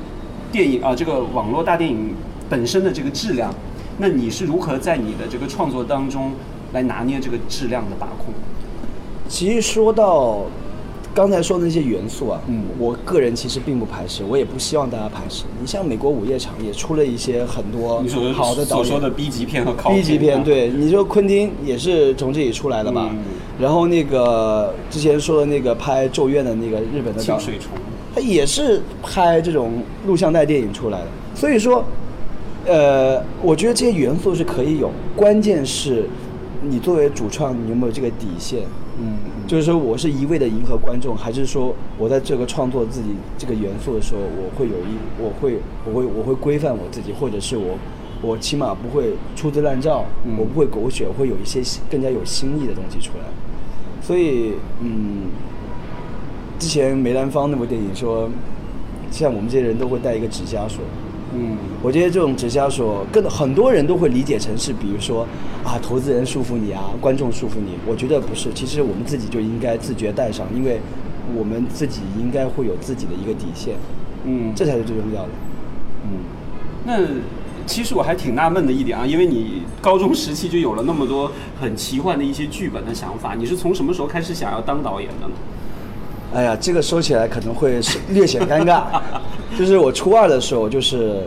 [0.52, 2.14] 电影啊、这个网络大电影
[2.50, 3.50] 本身的这个质量。
[3.98, 6.32] 那你是如何在你的这个创作当中
[6.72, 8.34] 来拿捏这个质量的把控？
[9.28, 10.44] 其实说到
[11.14, 15.44] 刚才说的那些元素啊，嗯我个人其实并不排斥，我也不希望大家排斥。
[15.60, 18.02] 你像美国午夜场也出了一些很多
[18.34, 23.08] 好的导演所说的 B 级片和考 B 级片，啊对，你说昆汀也是从这里出来的吧？
[23.10, 23.18] 嗯
[23.58, 27.72] 然后那个之前说的那个拍《咒怨》的那个日本的导清，水虫。
[28.14, 31.06] 他也是拍这种录像带电影出来的。
[31.34, 31.82] 所以说，
[32.66, 36.04] 呃，我觉得这些元素是可以有，关键是
[36.62, 38.62] 你作为主创，你有没有这个底线？
[38.98, 47.76] 嗯，就是说，我是一味的迎合观众，还是说我在这个创作自己这个元素的时候，我会有一，我会，我会，我会规范我自己，或者是我，
[48.22, 53.24] 我起码不会粗制滥造，嗯我不会狗血，我会有一些更加有新意的东西出来。
[54.02, 55.24] 所以，嗯，
[56.58, 58.30] 之前梅兰芳那部电影说，
[59.10, 60.82] 像我们这些人都会带一个指甲锁，
[61.38, 65.26] 嗯，我觉得这种直销所，更很多人都会理解成是，比如说
[65.62, 67.72] 啊，投资人束缚你啊，观众束缚你。
[67.86, 70.80] 我觉得不是，其实我们自己就应该自觉带上，因为
[71.36, 73.74] 我们自己应该会有自己的一个底线，
[74.24, 75.28] 嗯，这才是最重要的。
[76.04, 76.10] 嗯，
[76.86, 77.02] 那
[77.66, 85.34] 其实我还挺纳闷的一点啊，因为你高中时期就有了那么多很奇幻的一些剧本的想法，你是从什么时候开始想要当导演的呢？
[86.36, 88.82] 哎呀，这个说起来可能会略显尴尬，
[89.58, 91.26] 就是我初二的时候，就是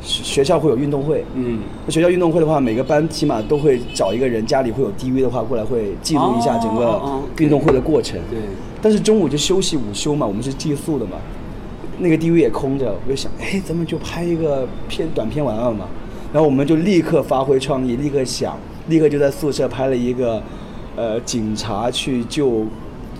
[0.00, 7.02] 学学校会有运动会，嗯，学校运动会的话，每个班起码都会找一个人，家里会有 DV 的话过来会记录一下整个
[7.38, 8.16] 运动会的过程。
[8.30, 8.38] 对。
[8.80, 11.16] 但是中午就休息午休嘛，我们是寄宿的嘛，
[11.98, 15.86] 那个 DV 也空着，我就想，哎，咱们就拍一个片短片玩玩嘛。
[16.32, 20.40] 然后我们就立刻发挥创意，立刻想，立刻就在宿舍拍了一个，
[20.94, 22.64] 呃，警察去救，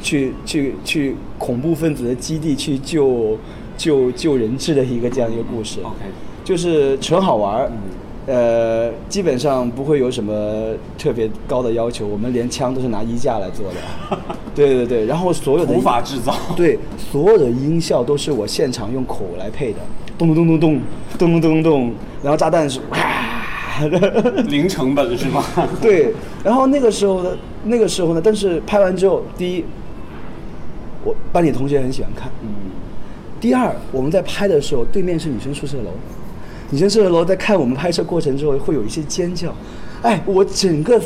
[0.05, 3.39] 去去去恐怖分子的基地去救
[3.77, 5.81] 救救人质的一个这样一个故事。
[5.83, 5.97] OK
[6.45, 7.79] 就是纯好玩儿，嗯
[8.27, 14.19] 呃，基本上不会有什么特别高的要求，我们连枪都是拿衣架来做的。
[14.55, 16.35] 对对对，然后所有的无法制造。
[16.55, 19.79] 对，所有的音效都是我现场用口来配的，
[20.19, 20.81] 咚咚咚咚咚，
[21.19, 22.99] 咚咚咚咚咚，然后炸弹是哇，
[24.49, 25.43] 零成本是吗？
[25.81, 26.13] 对，
[26.45, 27.31] 然后那个时候呢，
[27.65, 29.65] 那个时候呢，但是拍完之后，第一，
[31.05, 32.49] 我班里同学很喜欢看，嗯，
[33.41, 35.91] 第二，我们在拍的时候，对面是女生宿舍楼，
[36.71, 39.55] 女生宿舍楼在看我们拍摄过程之后会有一些尖叫，
[40.03, 41.01] 哎，我整个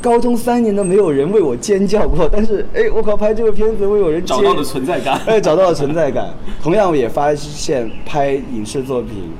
[0.00, 5.20] 高中三年都没有人为我尖叫过，但是哎，我靠，拍这个片子会有人尖找到了存在感。
[5.26, 6.32] 哎，找到了存在感。
[6.62, 9.30] 同样，我也发现拍影视作品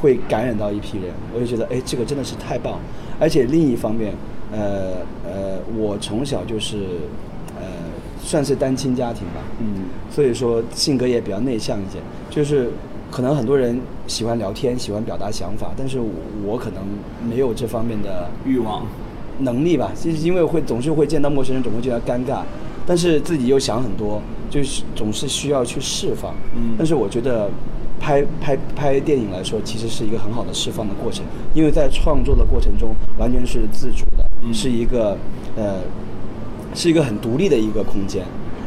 [0.00, 2.78] 会感染到一批人，我就觉得，哎，这个真的是太棒。
[3.20, 4.14] 而且另一方面，
[4.52, 4.94] 呃
[5.24, 7.33] 呃，我从小就是呃
[8.24, 11.98] 算是单亲家庭吧，嗯，所以说性格也比较内向一些，
[12.30, 12.70] 就是
[13.10, 16.08] 可能很多人喜欢聊天，喜欢表达想法，但是我
[16.44, 16.82] 我可能
[17.28, 18.84] 没有这方面的欲望。
[19.40, 22.42] 能力吧，就是因为会总是会见到陌生人，总会觉得尴尬，
[22.86, 26.32] 但是自己又想很多，就是总是需要去释放。
[26.54, 26.76] 嗯。
[26.78, 27.50] 但是我觉得
[27.98, 34.54] 拍拍拍电影来说，其实是一个很好的释放的过程，因为在创作的过程中完全是自主的，嗯。
[34.54, 35.18] 是一个
[35.56, 35.80] 呃
[36.74, 38.22] 是一个很独立的一个空间。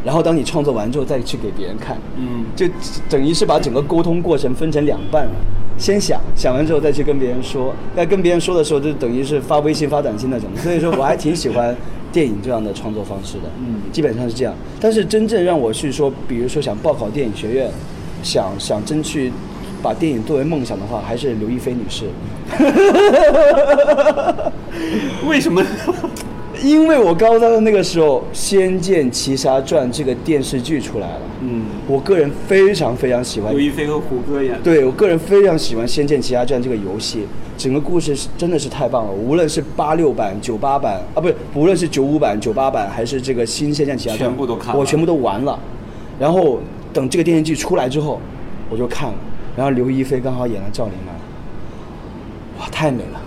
[0.06, 2.66] 然后当你创作完之后，再去给别人看，嗯，就
[3.10, 5.32] 等于是把整个沟通过程分成两半了。
[5.78, 7.74] 先想，想完之后再去跟别人说。
[7.96, 10.50] 在跟别人说的时候，就等于是发微信、发短信那种。
[10.56, 11.76] 所以说我还挺喜欢
[12.12, 13.44] 电影这样的创作方式的。
[13.60, 14.54] 嗯基本上是这样。
[14.80, 17.70] 但是真正让我去说，比如说想报考电影学院，
[18.24, 19.32] 想想争取
[19.84, 22.06] 把电影作为梦想的话，还是刘亦菲女士。
[25.28, 25.62] 为什么？
[26.64, 34.60] 因为我高三的那个时候，《仙剑奇侠传》这个电视剧出来了，嗯，我个人非常非常喜欢刘亦菲和胡歌演的。
[34.62, 39.12] 对我个人非常喜欢《仙剑奇侠传》这个游戏，整个故事是真的是太棒了。
[39.12, 45.58] 无论是八六版、九八版啊，不是，无论是九五版、九八版，还是这个新《仙剑奇侠传》，全部都看了我全部都玩了。
[46.20, 46.60] 然后
[46.94, 48.20] 等这个电视剧出来之后，
[48.70, 49.16] 我就看了。
[49.56, 51.14] 然后刘亦菲刚好演了赵灵儿，
[52.60, 53.22] 哇，太美了！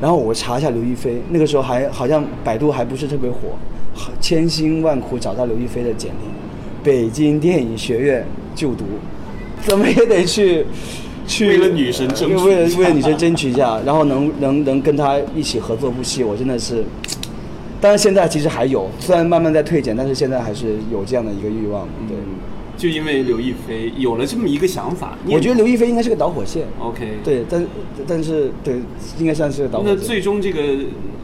[0.00, 3.38] 然后我查一下刘亦菲，那个时候还好像百度还不是特别火，
[4.20, 8.84] 千辛万苦找到刘亦菲的简历，北京电影学院就读，
[9.62, 10.64] 怎么也得去
[11.26, 16.84] 去为了女神争取为了为了女神争取一下，然后能 能能跟她一起合作部戏，我真的是。
[17.80, 21.86] 当然，现在其实还有，虽然慢慢在退减，但是现在还是有这样的一个欲望。
[22.08, 22.16] 对，
[22.78, 26.64] 就因为刘亦菲有了这么一个想法，我觉得刘亦菲应该是个导火线。
[26.80, 27.18] OK。
[27.24, 27.66] 对，但
[28.06, 28.80] 但是对，
[29.18, 30.00] 应该算是个导火线那。
[30.00, 30.62] 最终这个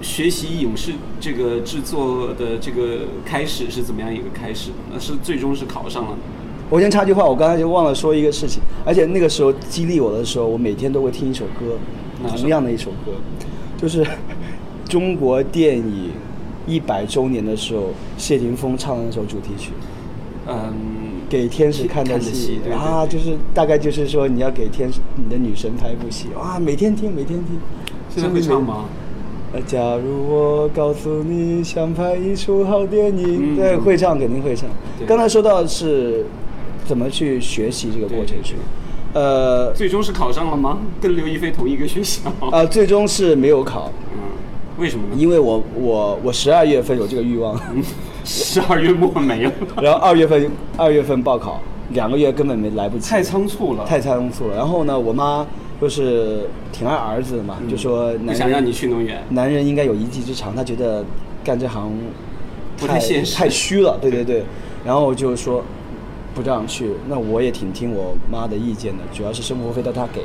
[0.02, 4.72] 学习影视这个制作的这个开始是怎么样一个开始？
[4.92, 6.18] 那是最终是考上了。
[6.70, 11.78] 我先插句话，我刚才就忘了说一个事情，而且那个时候激励我的时候，我每天都会听一首歌，
[12.36, 13.12] 同样的一首歌，
[13.80, 14.04] 就是
[14.88, 16.10] 中国电影
[16.66, 19.70] 一百周年的时候，谢霆锋唱的那首主题曲。
[20.46, 20.74] 嗯，
[21.34, 27.58] 给天使看的戏戏对对啊，就是大概就是说你要给天使你的女神拍一部戏哇，每天听每天听。
[28.08, 28.84] 现在会唱吗？
[29.52, 34.68] 呃，假如我告诉你想拍一出好电影，嗯对，会唱肯定会唱。
[35.08, 36.24] 刚才说到是
[36.86, 38.54] 怎么去学习这个过程是，
[39.12, 40.78] 呃最终是考上了吗？
[41.00, 42.30] 跟刘亦菲同一个学校？
[42.52, 44.20] 啊，最终是没有考，嗯，
[44.78, 45.16] 为什么呢？
[45.18, 47.60] 因为我我我十二月份有这个欲望，
[48.24, 51.60] 十二月末没了， 然后二月份二月份报考，
[51.90, 53.84] 两个月根本没来不及，太仓促了。
[53.84, 54.56] 太仓促了。
[54.56, 55.46] 然后呢，我妈
[55.80, 59.22] 就是挺爱儿子的嘛，就说男人不想让你去那么远。
[59.30, 61.04] 男人应该有一技之长，他觉得
[61.44, 61.92] 干这行
[62.78, 63.98] 不太现实太虚了。
[64.00, 64.42] 对对对，
[64.84, 65.62] 然后就说
[66.34, 70.22] 不这样去，那我也挺听我妈的意见的，主要是生活费都她给，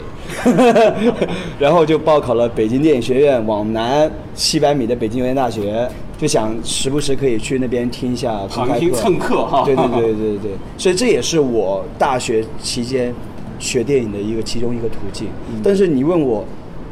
[1.60, 5.88] 然后就报考了北京电影学院往南七百米的北京邮电大学，
[6.20, 13.16] 就想时不时可以去那边听一下公开旁听蹭课哈对对对对对对，所以这也是我大学期间
[13.58, 15.28] 学电影的一个其中一个途径。
[15.50, 16.44] 嗯但是你问我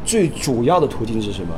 [0.06, 1.50] 最主要的途径是什么？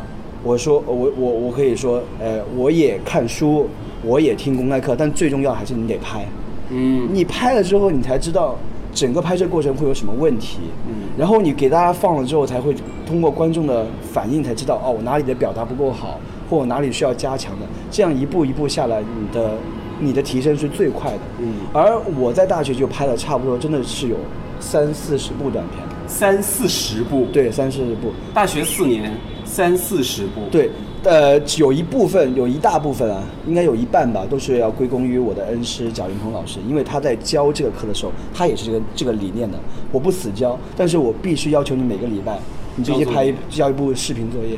[0.44, 3.68] 我说我我我可以说，呃，我也看书，
[4.04, 6.26] 我也听公开课，但最重要还是你得拍。
[6.70, 8.56] 嗯，你拍了之后，你才知道
[8.94, 10.60] 整个拍摄过程会有什么问题。
[10.88, 12.74] 嗯然后你给大家放了之后，才会
[13.06, 16.18] 通过观众的反应才知道，哦，我哪里的表达不够好，
[16.50, 17.66] 或哪里需要加强的。
[17.92, 19.52] 这样一步一步下来，你的
[20.00, 21.20] 你的提升是最快的。
[21.40, 24.16] 嗯而我在大学就拍了差不多，真的是有
[24.60, 28.12] 三四十部短片，三四十部。，对，三四十部。
[28.34, 29.14] 大学四年，
[29.46, 30.70] 三四十部。，对，
[31.04, 39.58] 呃，有一部分，有一大部分啊，应该有一半吧，都是要归功于我的恩师贾云鹏老师，因为他在教这个课的时候，他也是这个这个理念的。
[39.92, 42.38] 我不死教，但是我必须要求你每个礼拜，
[42.76, 44.58] 你必须拍一交一部视频作业，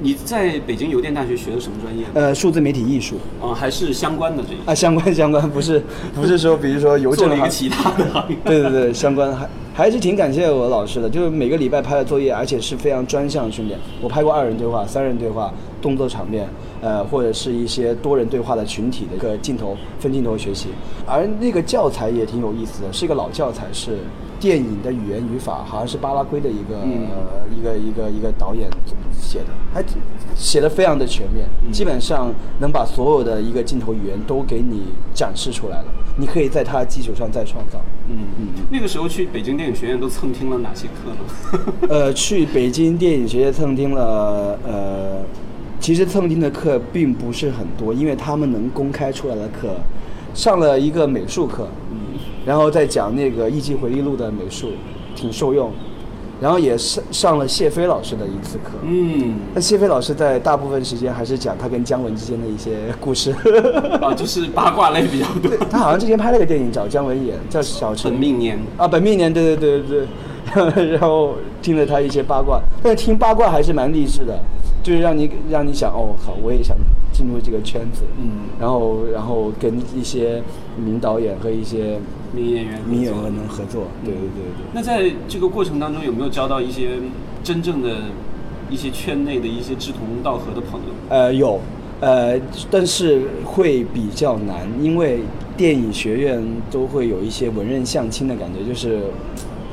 [0.00, 2.04] 你在北京邮电大学学的什么专业？
[2.14, 5.82] 呃，数字媒体艺术啊，还是相关的这一啊，相关相关，不是
[6.14, 8.36] 不是说，比如说邮政行做了一个其他的行业。
[8.44, 13.78] 对对对，相关还还是挺感谢我老师的，就是每个礼拜拍的作业，而且是非常专项训练。
[14.00, 16.48] 我拍过二人对话、三人对话、动作场面，
[16.80, 20.68] 呃，或者是一些多人对话的群体的一个镜头分镜头学习。
[21.06, 23.98] 而那个教材也挺有意思的，是一个老教材，是
[24.40, 28.68] 电影的语言语法，好像是巴拉圭的一个、嗯呃一个一个一个导演
[29.12, 29.82] 写的，还
[30.36, 35.86] 写的非常的全面，基本上能把所有的一个镜头语言都给你展示出来了。
[36.16, 37.80] 你可以在它的基础上再创造。
[38.08, 41.74] 嗯嗯，那个时候去北京电影学院都蹭听了哪些课呢？
[41.88, 45.22] 呃，去北京电影学院蹭听了，呃，
[45.78, 49.76] 其实蹭听的课并不是很多，因为他们能公开出来的课，
[50.34, 51.97] 上了一个美术课，嗯，
[52.44, 54.70] 然后再讲那个《艺伎回忆录》的美术，
[55.14, 55.70] 挺受用，
[56.40, 63.32] 然后也上上了谢飞老师的一次课，嗯，那谢飞老师在大部分时间还是讲他跟姜文之间的一些故事，
[64.00, 65.50] 啊，就是八卦类比较多。
[65.68, 70.08] 他好像之前拍了个电影找姜文演，叫《小城本命年，啊，本命年，对对对对对，
[70.92, 74.40] 然后听了他一些八卦，但是听八卦还是蛮励志的，
[74.82, 76.76] 就是让你让你想，哦好，我也想
[77.12, 78.48] 进入这个圈子，嗯。
[78.60, 80.42] 然后然后跟一些
[80.76, 81.98] 名导演和一些
[82.34, 84.66] 名演员名演员能合作，对对对对。
[84.72, 86.90] 那在这个过程当中，有没有交到一些
[87.44, 87.90] 真正的
[88.68, 90.86] 一些圈内的一些志同道合的朋友？
[91.08, 91.60] 呃，有，
[92.00, 92.36] 呃，
[92.68, 95.20] 但是会比较难，因为
[95.56, 99.02] 电影学院都会有一些文人相亲的感觉，就是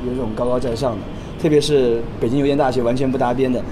[0.04, 0.98] 有一种高高在上的，
[1.40, 3.62] 特别是北京邮电大学完全不搭边的，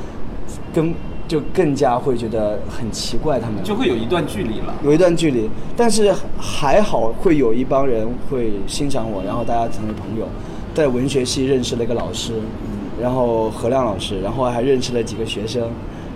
[0.73, 0.95] 跟
[1.27, 4.75] 就更加会觉得很奇怪，他们就会有一段距离了。
[4.85, 10.27] 有一段距离，但是还好会有一帮人会欣赏我，然后大家成为朋友。
[10.75, 15.71] 在文学系认识了一个老师，嗯然后何亮老师，然后还认识了几个学生，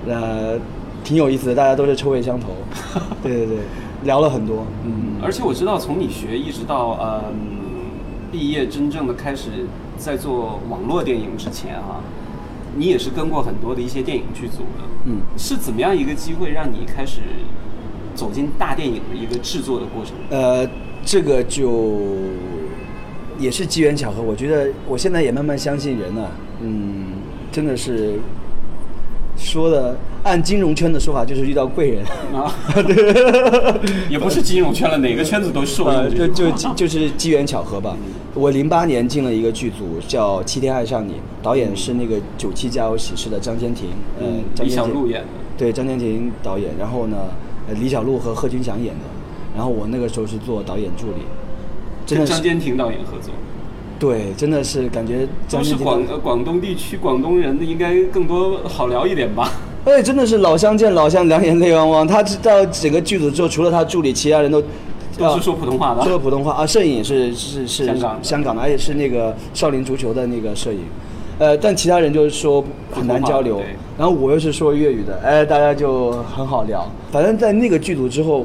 [0.07, 0.59] 呃，
[1.05, 2.49] 挺有意思的，大家都是臭味相投。
[3.22, 3.57] 对对对，
[4.03, 7.24] 聊了很多，嗯，而且我知道，从你学一直到呃
[8.33, 9.51] 毕业，真正的开始
[9.99, 12.01] 在做网络电影之前啊，
[12.76, 17.20] 你也是跟过很多的一些电影剧组的，嗯，是怎么样一个机会让你开始
[18.14, 20.14] 走进大电影的一个制作的过程？
[20.30, 20.66] 呃，
[21.05, 22.07] 这个就
[23.38, 24.22] 也是机缘巧合。
[24.22, 26.30] 我觉得我现在也慢慢相信人了、
[26.61, 27.07] 嗯，
[27.51, 28.18] 真的是
[29.36, 32.05] 说的按金融圈的说法，就是遇到贵人。
[32.32, 32.55] 啊，
[34.11, 36.51] 也不是金融圈了，哪个圈子都是呃，用这句话。
[36.51, 37.96] 就就就是机缘巧合吧。
[38.39, 41.12] 我零八年进了一个剧组，叫《七天爱上你》，
[41.43, 43.89] 导演是那个《九七家有喜事》的张坚庭，
[44.20, 45.26] 呃嗯，张李小坚庭璐演的。
[45.57, 46.70] 对，张坚庭导演。
[46.78, 47.16] 然后呢，
[47.68, 49.01] 呃李小璐和贺军翔演的。
[49.57, 51.22] 然后我那个时候是做导演助理，
[52.07, 53.34] 真跟的是张坚庭导演合作，
[53.99, 59.51] 对，真的是感觉张都是广呃广东地区广东人的，应该更多好聊一点吧？
[59.84, 62.07] 哎，真的是老乡见老乡，两眼泪汪汪。
[62.07, 64.62] 他知道整个剧组之后，除了他助理，其他人都
[65.19, 66.66] 都是说普通话的说普通话啊。
[66.66, 70.81] 摄影也是是是香港的香港的，而且是那个少林足球的那个摄影。
[71.39, 73.61] 呃，但其他人就是说很难交流
[73.97, 76.91] 然后我又是说粤语的，哎，大家就很好聊。
[77.12, 78.45] 反正，在那个剧组之后，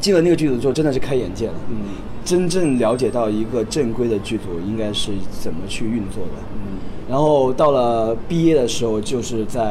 [0.00, 1.54] 进了那个剧组之后，真的是开眼界了。
[1.70, 1.76] 嗯
[2.22, 6.42] 真正了解到一个正规的剧组应该是怎么去运作的。
[6.54, 6.78] 嗯
[7.08, 9.62] 然后到了毕业的时候，就是在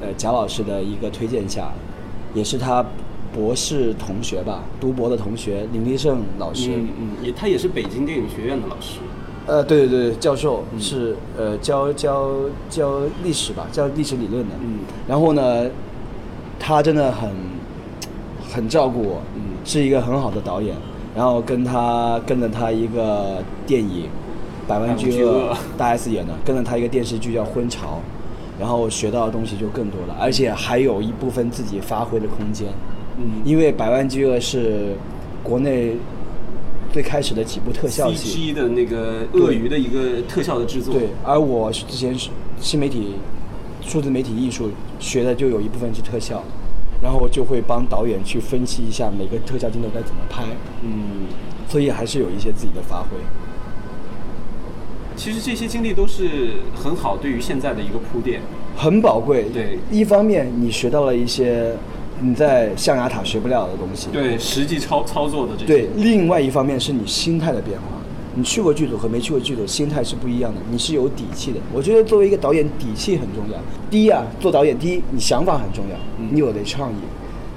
[0.00, 1.72] 呃贾老师的一个推荐下，
[2.34, 2.84] 也是他
[3.38, 8.98] 博士同学吧，读博的同学林立胜老师，嗯嗯，也他也是北京电影学院的老师。
[9.46, 12.32] 呃，对对对，教授嗯是、呃教教
[12.68, 14.56] 教历史吧，教历史理论的。
[14.60, 15.70] 嗯然后呢，
[16.58, 17.30] 他真的很
[18.52, 20.74] 很照顾我，嗯是一个很好的导演。
[21.14, 24.04] 然后跟他跟了他一个电影
[24.68, 28.00] 《百万巨鳄百万巨鳄》，大 S 演的，跟了他一个电视剧叫《婚潮》，
[28.60, 32.68] 然后学到的东西就更多了，而且还有一部分自己发挥的空间。
[33.18, 34.94] 嗯因为《百万巨鳄》是
[35.42, 35.96] 国内
[36.92, 38.52] 最开始的几部特效戏。
[38.52, 40.94] 的那个鳄鱼的一个特效的制作。
[40.94, 43.14] 对，而我之前是新媒体、
[43.82, 46.42] 数字媒体艺术学的，就有一部分是特效，
[47.02, 50.44] 然后就会帮导演去分析一下每个特效镜头该怎么拍，
[50.82, 51.26] 嗯，
[51.68, 53.08] 所以还是有一些自己的发挥。
[55.16, 58.40] 其实这些经历都是很好，对于现在的一个铺垫。
[58.76, 59.46] 很宝贵。
[59.52, 61.74] 对一方面你学到了一些
[62.20, 64.08] 你在象牙塔学不了的东西。
[64.12, 65.66] 对，实际操操作的这些。
[65.66, 67.84] 对，另外一方面是你心态的变化。
[68.34, 70.60] 你去过剧组和没去过剧组，心态是不一样的。
[70.70, 71.58] 你是有底气的。
[71.72, 73.58] 我觉得作为一个导演，底气很重要。
[73.90, 75.96] 第一啊，做导演，第一你想法很重要，
[76.30, 76.94] 你有的创意。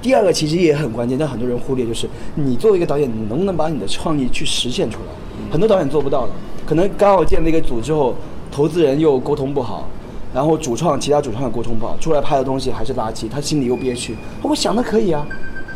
[0.00, 5.52] 第二个其实也很关键，但很多人忽略，就是你作为一个导演，你能不能把你的创意去实现出来？
[5.52, 6.32] 很多导演做不到的，
[6.66, 8.16] 可能刚好建了一个组之后，
[8.50, 9.88] 投资人又沟通不好，
[10.34, 14.16] 然后主创其他主创也沟通不好，出来拍的东西还是垃圾，他心里又憋屈。
[14.42, 15.26] 我想的可以啊，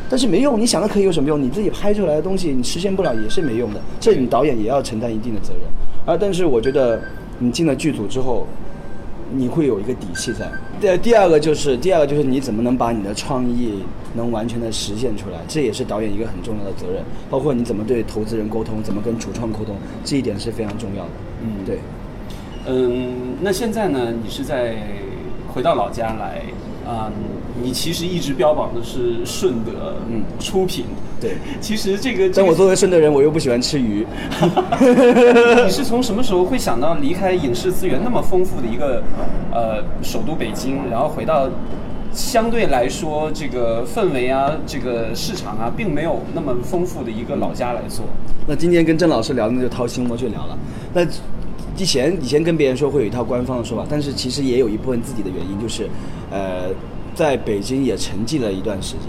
[0.08, 1.42] 但是没用，你想的可以有什么用？
[1.42, 5.62] 你自己拍出来的东西你实现不了也是没用的，这你导演也要承担一定的责任。
[6.06, 7.00] 而但是我觉得
[7.38, 8.46] 你进了剧组之后，
[9.32, 10.50] 你会有一个底气在。
[10.80, 13.82] 第第二个就是第二个就是你怎么能把你的创意
[14.14, 17.02] 能完全的实现出来，这也是导演一个很重要的责任。
[17.28, 21.10] 包括你怎么对投资人沟通，怎么跟主创沟通，这一点是非常重要的。
[21.42, 21.78] 嗯对。
[22.68, 24.12] 嗯，那现在呢？
[24.22, 24.76] 你是在
[25.48, 26.42] 回到老家来
[26.86, 27.10] 啊、
[27.60, 30.84] 你其实一直标榜的是顺德嗯出品，
[31.20, 31.32] 对。
[31.60, 34.06] 其实这个，但我作为顺德人，我又不喜欢吃鱼。
[35.64, 39.02] 你是从什么时候会想到离开影视资源那么丰富的一个
[39.52, 41.48] 呃首都北京，然后回到
[42.12, 48.04] 相对来说这个氛围啊、这个市场啊，并没有那么丰富的一个老家来做？
[48.46, 50.56] 那今天跟郑老师聊，那就掏心窝去聊了。
[50.94, 51.04] 那
[51.78, 55.88] 以前以前跟别人说会有一套官方的说法，但是其实也有一部分自己的原因，就是
[56.30, 56.70] 呃，
[57.14, 59.08] 在北京也沉寂了一段时间，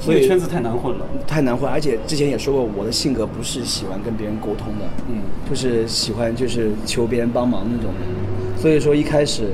[0.00, 1.04] 所以圈子太难混了。
[1.26, 8.58] 太难混，而且之前也说过，我的性格不是喜欢跟别人沟通的，嗯就是喜欢就是求别人帮忙那种人。
[8.58, 9.50] 所以说一开始，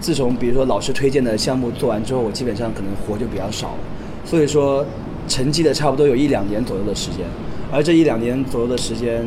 [0.00, 3.78] 自从比如说老师推荐的项目做完之后，我基本上可能活就比较少了。
[4.24, 4.84] 所以说
[5.26, 7.26] 沉寂了差不多有一两年左右的时间，
[7.72, 9.26] 而这一两年左右的时间，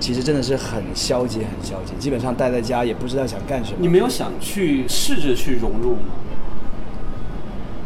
[0.00, 3.78] 其实真的是很消极，很消极，基本上待在家也不知道想干什么。
[3.80, 6.00] 你没有想去试着去融入吗？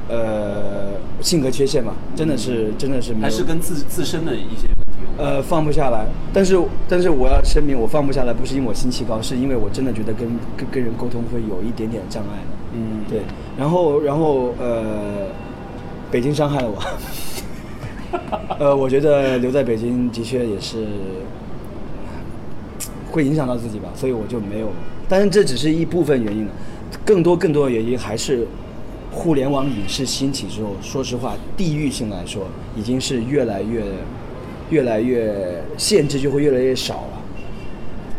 [0.08, 0.92] 呃，
[1.22, 4.92] 性格缺陷嘛，真的是真的是没有还是跟自自身的一些问题？
[5.16, 6.04] 呃，放不下来，
[6.34, 12.74] 但是但是我要声明，我放不下来，不是因为我心气高，是因为我真的觉得跟跟跟人沟通会有一点点障碍的。
[12.74, 13.22] 嗯，对，
[13.56, 15.28] 然后然后呃，
[16.10, 16.82] 北京伤害了我。
[18.58, 20.86] 呃，我觉得留在北京的确也是
[23.12, 24.68] 会影响到自己吧，所以我就没有。
[25.08, 26.50] 但是这只是一部分原因了，
[27.04, 28.46] 更多更多的原因还是
[29.10, 33.84] 互联网影视兴起之后，说实话，地域性来说，已经是越来越
[34.70, 37.22] 越来越限制就会越来越少了。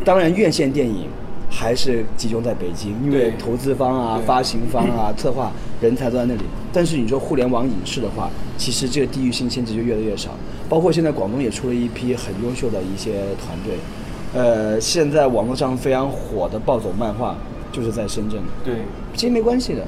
[0.06, 1.08] 当然，院线电影
[1.50, 6.42] 还是集中在北京，因为投资方啊、发行方啊、 策划人才都在那里。
[6.72, 10.32] 但是你说互联网影视的话，其实这个地域性限制就越来越少。
[10.70, 13.76] 包括现在广东也出了一批很优秀的一些团队，
[14.34, 17.36] 呃，现在网络上非常火的暴走漫画
[17.72, 18.76] 就是在深圳，对，
[19.16, 19.82] 其实没关系的，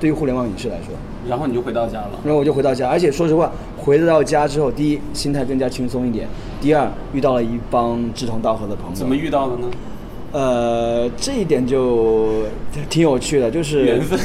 [0.00, 0.94] 对于互联网影视来说。
[1.28, 2.10] 然后你就回到家了。
[2.24, 6.26] 然后我就回到家，而且说实话，回到家之后，第一心态更加轻松一点，
[6.60, 8.94] 第二遇到了一帮志同道合的朋友。
[8.96, 9.68] 怎么遇到的呢？
[10.32, 12.44] 呃，这一点就
[12.88, 14.18] 挺有趣的，就是缘分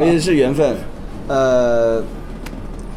[0.00, 0.76] 也是缘分。
[1.28, 2.00] 呃，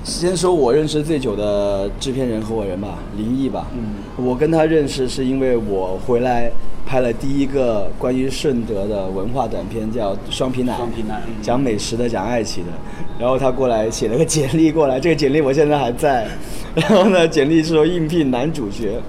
[0.09, 3.67] 先说我认识最久的制片人合伙人吧，林毅吧。
[3.75, 6.51] 嗯我跟他认识是因为我回来
[6.85, 10.73] 拍了第一个关于顺德的文化短片，叫《双皮奶》。
[10.77, 12.71] 双皮奶嗯讲美食的，讲爱情的。
[13.19, 16.27] 然后他过来写了个简历过来，这个简历我现在还在。
[16.73, 18.99] 然后呢，简历是说应聘男主角。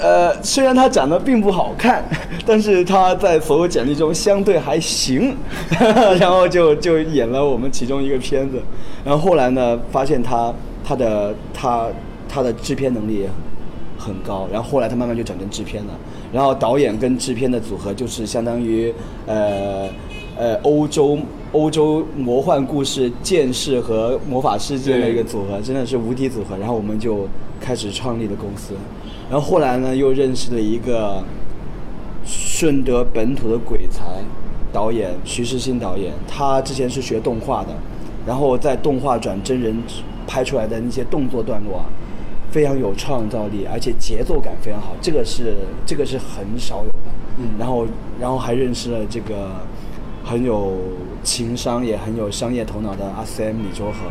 [0.00, 2.04] 呃，虽然他长得并不好看，
[2.46, 5.36] 但是他在所有简历中相对还行，
[6.20, 8.62] 然后就就演了我们其中一个片子。
[9.04, 11.88] 然后后来呢，发现他他的他
[12.28, 13.26] 他的制片能力
[13.98, 15.90] 很高，然后后来他慢慢就转成制片了。
[16.32, 18.92] 然后导演跟制片的组合就是相当于
[19.26, 19.88] 呃
[20.36, 21.18] 呃欧洲
[21.52, 26.56] 欧洲魔幻故事剑士和魔法世界的一个组合，真的是无敌组合。
[26.58, 27.26] 然后我们就
[27.60, 28.74] 开始创立了公司，
[29.30, 31.22] 然后后来呢又认识了一个
[32.24, 34.04] 顺德本土的鬼才
[34.72, 37.68] 导演徐世新导演，他之前是学动画的，
[38.26, 39.82] 然后在动画转真人
[40.26, 41.84] 拍出来的那些动作段落啊，
[42.50, 45.56] 非常有创造力，而且节奏感非常好，这个是
[45.86, 47.10] 这个是很少有的。
[47.38, 47.48] 嗯。
[47.58, 47.86] 然后
[48.20, 49.50] 然后还认识了这个
[50.24, 50.72] 很有
[51.22, 54.10] 情商也很有商业头脑的阿 Sam 李周恒，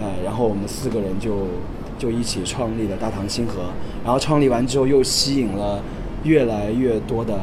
[0.00, 1.46] 呃，然后我们四个人就
[2.00, 3.64] 就一起创立了大唐星河，
[4.02, 5.82] 然后创立完之后又吸引了
[6.24, 7.38] 越来越多的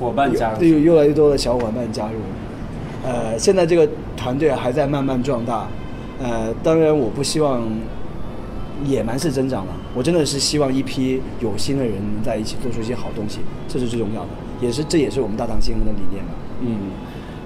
[0.00, 0.58] 伙伴加入。
[0.58, 2.14] 对，有越来越多的小伙伴加入。
[3.06, 5.68] 呃，现在这个团队还在慢慢壮大。
[6.20, 7.62] 呃，当然我不希望
[8.84, 14.28] 野蛮式增长了，我真的是希望一批有心的人能在一起做出一些好东西，这是最重要的，
[14.60, 16.30] 也是这也是我们大唐星河的理念吧。
[16.60, 16.90] 嗯，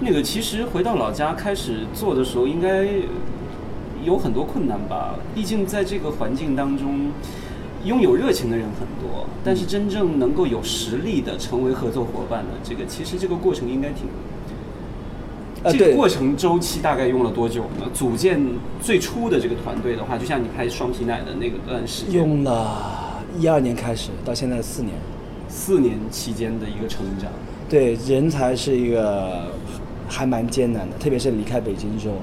[0.01, 2.87] 那个其实回到老家开始做的时候，应该
[4.05, 5.15] 有很多困难吧？
[5.35, 7.11] 毕竟在这个环境当中，
[7.85, 14.07] 拥有热情的人很多，但是真正能够有实力的成为合作伙伴的，这个其实这个过程应该挺。
[15.65, 17.87] 呃对这个过程周期大概用了多久呢？
[17.95, 18.41] 组建
[18.81, 24.95] 最初的这个团队的话，就像你拍双皮奶的那个段时间，用了一二年开始到现在四年。
[25.49, 27.31] 四年期间的一个成长。
[27.69, 29.53] 对，人才是一个
[30.09, 32.15] 还蛮艰难的，特别是离开北京之后，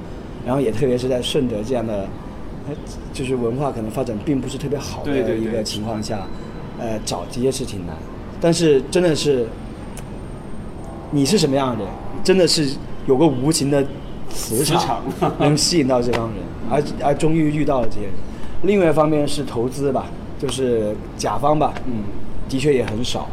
[0.46, 2.08] 然后也特别是在顺德这样的，
[2.68, 2.76] 呃
[3.14, 6.28] 就是文化可能发展并不是特别好的一个情况下，
[6.80, 7.96] 呃，找这些事挺难。
[8.42, 9.48] 但是真的是，
[11.12, 12.76] 你是什么样的人，真的是
[13.06, 13.84] 有个无形的
[14.30, 15.04] 磁磁场
[15.40, 16.38] 能吸引到这帮人，
[16.70, 18.14] 而而终于遇到了这些人。
[18.64, 20.06] 另外一方面是投资吧，
[20.38, 22.04] 就是甲方吧，嗯，
[22.48, 23.28] 的确也很少。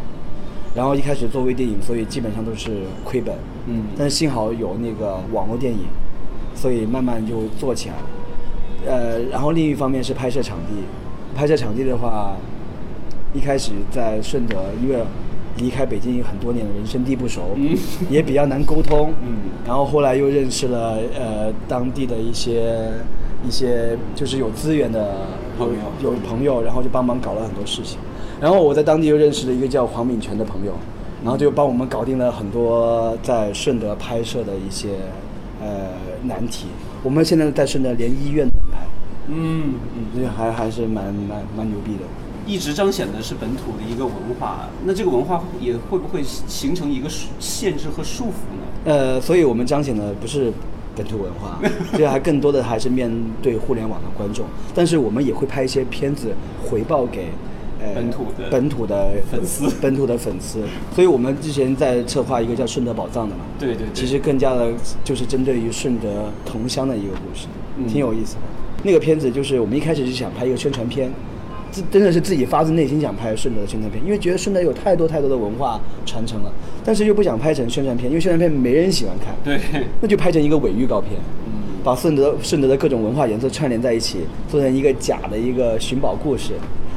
[0.75, 3.35] 然后一开始做微电影，所以基本上都是亏本。
[3.69, 5.81] 嗯但是幸好有那个网络电影，
[6.57, 8.03] 所以慢慢就做起来了。
[8.89, 10.75] 呃，然后另一方面是拍摄场地，
[11.37, 12.35] 拍摄场地的话，
[13.33, 14.99] 一开始在顺德，因为
[15.59, 17.77] 离开北京很多年了，人生地不熟，嗯
[18.11, 19.13] 也比较难沟通。
[19.23, 19.37] 嗯
[19.67, 22.91] 然后后来又认识了呃当地的一些
[23.47, 25.15] 一些就是有资源的
[25.59, 27.99] 朋友有朋友，然后就帮忙搞了很多事情。
[28.41, 30.73] 然后我在当地又认识了一个叫黄敏全的朋友，
[31.25, 34.91] 然后就帮我们搞定了很多在顺德拍摄的一些
[35.61, 35.89] 呃
[36.27, 36.67] 难题。
[37.03, 38.87] 我们现在在顺德连医院都能拍，
[39.29, 42.01] 嗯嗯，这个还还是蛮蛮蛮牛逼的。
[42.47, 47.09] 一直彰显的是本土的一个文化，那这个文化也会不会形成一个
[47.41, 48.63] 限制和束缚呢？
[48.85, 50.53] 呃，所以我们彰显的不是
[50.95, 51.59] 本土文化，
[51.99, 53.11] 这还更多的还是面
[53.43, 54.47] 对互联网的观众。
[54.73, 56.33] 但是我们也会拍一些片子
[56.65, 57.33] 回报给呃
[57.95, 60.61] 本土的本土的粉丝本土的粉丝。
[60.95, 64.73] 所以我们之前在策划一个叫《顺德宝藏》的嘛，对对对其实更加的
[65.05, 67.47] 就是针对于顺德同乡的一个故事，
[67.79, 68.41] 嗯挺有意思的。
[68.83, 71.11] 那个片子就是我们一开始就想拍一个宣传片。
[71.73, 76.53] 这真的是自己发自内心想拍顺德的宣传片，因为觉得顺德有太多太多的文化传承了，
[76.85, 79.35] 但是又不想拍成宣传片，因为宣传片没人喜欢看。
[79.45, 79.61] 对，
[80.01, 81.13] 那就拍成一个伪预告片，
[81.45, 81.53] 嗯
[81.85, 86.53] 把顺德顺德的各种文化元素串联在一起，做成一个假的一个寻宝故事，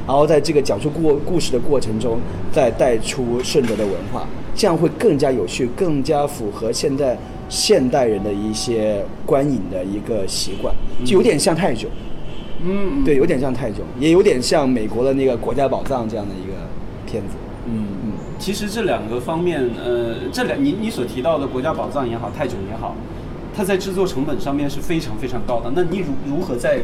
[0.09, 2.17] 然后在这个讲述故故事的过程中，
[2.51, 7.15] 再带出顺德的文化，这样会更加有趣，更加符合现在
[7.47, 10.73] 现代人的一些观影的一个习惯，
[11.05, 11.87] 就有点像泰囧，
[12.65, 16.53] 嗯，对，有点像泰囧，也有点像美国的那个《国家宝藏》这样的一个
[17.05, 17.35] 片子。
[17.67, 22.95] 嗯嗯，其实这两个方面，呃，这两你你所提到的国家宝藏也好，泰囧也好，
[23.55, 25.71] 它在制作成本上面是非常非常高的。
[25.75, 26.79] 那你如如何在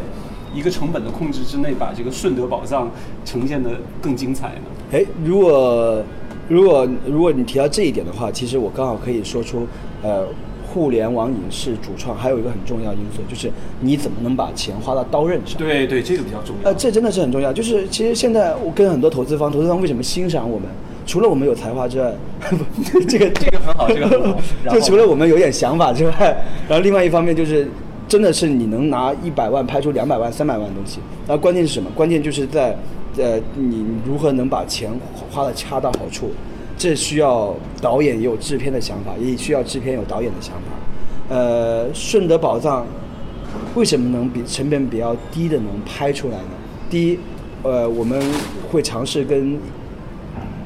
[0.56, 2.90] 一个成本的控制之内，把这个顺德宝藏
[3.26, 4.62] 呈现的更精彩呢？
[4.94, 6.02] 哎，如果
[6.48, 9.68] 如果如果你提到这一点的话，其实我刚好可以说出，
[10.02, 10.26] 呃，
[10.66, 13.52] 互联网影视主创还有一个很重要因素，就是
[13.82, 15.58] 你怎么能把钱花到刀刃上。
[15.58, 16.70] 对对，这个比较重要。
[16.70, 17.52] 呃，这真的是很重要。
[17.52, 20.68] 就是其实现在我跟很多投资方，投资方为什么欣赏我们？
[21.08, 22.12] 除了我们有才华之外，
[23.08, 24.40] 这个这个很好，这个很好。
[24.74, 27.70] 就除了我们有点想法之外，然后另外一方面就是，
[28.08, 31.00] 真的是你能拿一百万拍出两百万、三百万的东西。
[31.28, 31.90] 那关键是什么？
[31.96, 32.76] 关键就是在。
[33.18, 34.92] 呃，你如何能把钱
[35.32, 36.32] 花的恰到好处？
[36.78, 41.34] 这需要导演也有制片的想法，也需要制片有导演的想法。
[41.34, 42.86] 呃，顺德宝藏
[43.74, 46.50] 为什么能比成本比较低的能拍出来呢？
[46.90, 47.20] 第一，
[47.64, 48.22] 呃，我们
[48.70, 49.58] 会尝试跟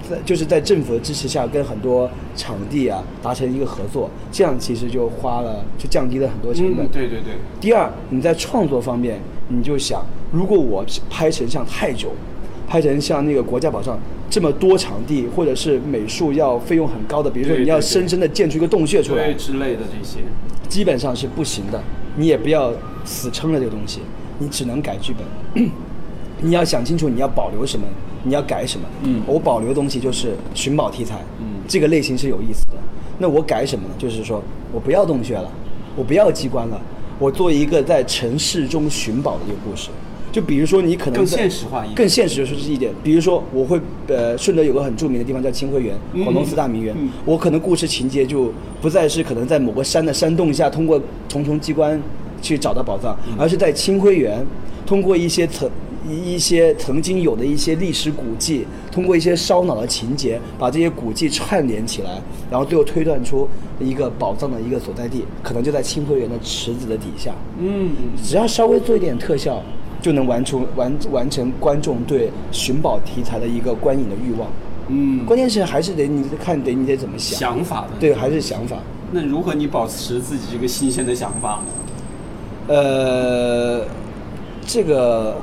[0.10, 6.88] 在就是在政府的支持下，跟很多场地啊达成一个合作，这样其实就花了就降低了很多成本。
[6.90, 7.34] 对对对。
[7.62, 12.12] 第二，你在创作方面，你就想，如果我拍成像太久。
[12.72, 14.00] 拍成像那个国家宝藏
[14.30, 20.20] 这么多场地，或者是美术要费用很高的，比如说你要深深的建出一个洞穴出来之类的这些，
[20.68, 21.82] 基本上是不行的。
[22.16, 22.72] 你也不要
[23.04, 24.02] 死撑了这个东西，
[24.38, 25.72] 你只能改剧本。
[26.42, 27.86] 你要想清楚你要保留什么，
[28.24, 28.86] 你要改什么。
[29.04, 32.74] 嗯，我保留的东西就是寻宝题材，嗯，这个类型是有意思的。
[33.18, 33.94] 那我改什么呢？
[33.98, 35.52] 就是说我不要洞穴了，
[35.96, 36.80] 我不要机关了，
[37.20, 39.90] 我做一个在城市中寻宝的一个故事。
[40.32, 42.94] 就比如说，你可能更现实化一点，更现实的是这一点。
[43.04, 46.96] 比如说，我会呃，顺德有个很著名的地方叫清晖园，广东四大名园。
[47.26, 52.00] 我可能故事情节就不再是可能在某个山的山洞下通过重重机关
[52.44, 54.46] 去找到宝藏，而是在清晖园
[54.86, 55.68] 通过一些曾
[56.08, 62.22] 一一些曾经有的一些历史古迹，通过一些烧脑的情节，把这些古迹串联起来，
[62.52, 63.48] 然后最后推断出
[63.80, 67.34] 一个宝藏的一个所在地，可能就在清晖园的池子的底下。
[67.60, 67.92] 嗯，
[68.24, 69.62] 只要稍微做一点特效。
[70.02, 74.50] 就能完成完完成观众对寻宝题材的一个观影的欲望。
[74.88, 77.38] 嗯，关键是还是得你看得你得怎么想。
[77.38, 77.90] 想法的。
[78.00, 78.78] 对，还是想法。
[79.12, 81.62] 那如何你保持自己这个新鲜的想法
[82.70, 82.74] 呢？
[82.74, 83.86] 呃，
[84.66, 85.36] 这个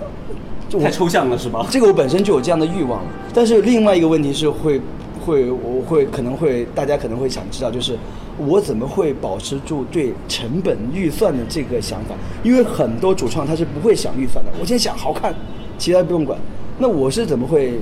[0.81, 1.67] 太抽象了是吧？
[1.71, 3.03] 这个我本身就有这样的欲望，
[3.33, 4.81] 但是另外一个问题是会
[5.25, 7.99] 会我会可能会大家可能会想知道就是。
[8.39, 12.14] 我怎么会保持住对成本预算的这个想法？
[12.43, 14.51] 因为很多主创他是不会想预算的。
[14.61, 15.35] 我先想好看，
[15.79, 16.39] 其他不用管。
[16.79, 17.79] 那我是怎么会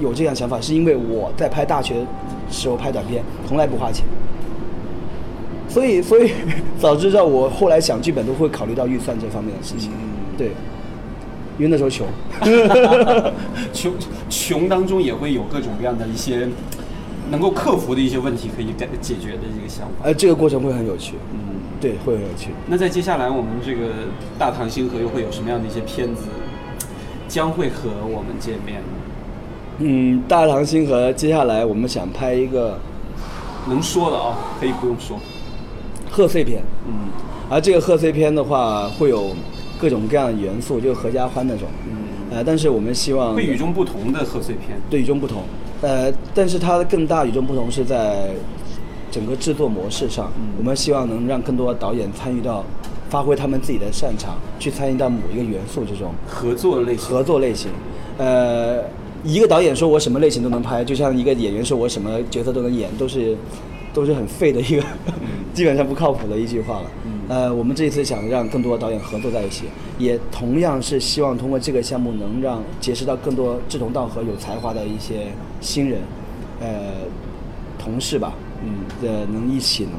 [0.00, 0.60] 有这样想法？
[0.60, 1.96] 是因为我在拍大学
[2.48, 4.04] 时候拍短片，从来不花钱。
[5.68, 6.30] 所以，所以
[6.78, 9.90] 早知道我后来想剧本都会考虑到预算这方面的事情。
[10.36, 10.52] 对，
[11.58, 12.06] 因为那时候穷，
[13.74, 13.92] 穷
[14.30, 16.48] 穷当中也会有各种各样的一些。
[17.30, 22.48] 能够克服的一些问题可以解解决的一个想法，呃，这个过程会很有趣，嗯，对，会很有趣。
[22.66, 23.88] 那在接下来，我们这个
[24.38, 26.22] 大唐星河又会有什么样的一些片子
[27.28, 28.86] 将会和我们见面呢？
[29.80, 32.80] 嗯，大唐星河接下来我们想拍一个
[33.68, 35.18] 能说的啊，可以不用说，
[36.10, 37.10] 贺岁片，嗯，
[37.50, 39.36] 而这个贺岁片的话会有
[39.78, 45.42] 各种各样的元素，就合家欢那种，嗯，呃，但是我们希望会与众不同的贺岁片，对，与众不同。
[45.80, 48.30] 呃，但是它的更大与众不同是在
[49.10, 52.64] 整个制作模式上，我们希望能让更多的导演参与到，
[53.08, 56.12] 发挥他们自己的擅长，去参与到某一个元素之中。
[56.26, 57.08] 合作类型。
[57.08, 57.70] 合作类型，
[58.18, 58.82] 呃，
[59.22, 63.36] 一个导演说我什么类型都能拍，就像一个演员说我什么角色都能演，都是
[63.94, 64.82] 都是很废的一个，
[65.54, 66.90] 基本上不靠谱的一句话了。
[67.28, 69.64] 呃，我们这一次想让更多导演合作在一起，
[69.98, 75.26] 也同样是希望通过这个项目能让结识到更多志同道合、有才华的一些
[75.60, 76.00] 新人，
[76.58, 76.94] 呃，
[77.78, 78.32] 同事吧，
[78.64, 78.70] 嗯，
[79.02, 79.92] 呃，能一起能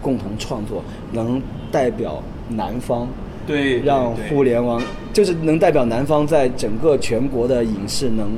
[0.00, 3.06] 共同创作，能代表南方，
[3.46, 8.30] 对，让互联网就是能代表南方在整个全国的影视能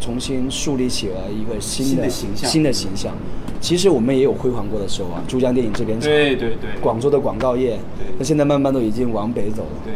[0.00, 3.14] 重新树立起了一个新的形象，新的形象。
[3.60, 9.92] 其实我们也有辉煌过的时候啊，珠江电影这边对对对，广州的广告业，对，那现在慢慢都已经往北走了，对，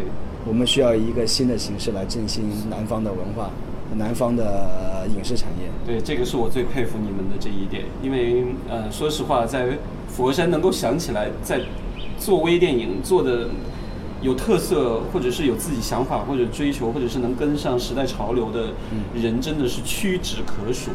[0.47, 3.51] 我们需要一个新的形式来振兴南方的文化，
[3.97, 5.71] 南方的影视产业。
[5.87, 9.79] 对，这个是我最佩服你们的这一点，因为呃，说实话，在
[10.09, 11.61] 佛山能够想起来在
[12.19, 13.49] 做微电影做的
[14.25, 18.71] 有特色，或者是有自己想法或者追求，或者是能跟上时代潮流的
[19.15, 20.91] 人，真的是屈指可数。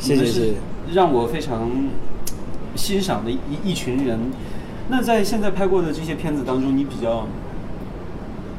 [0.00, 0.54] 谢谢谢谢。
[0.92, 1.70] 让我非常
[2.74, 4.18] 欣赏的一一群人。
[4.88, 7.28] 那在现在拍过的这些片子当中，你比较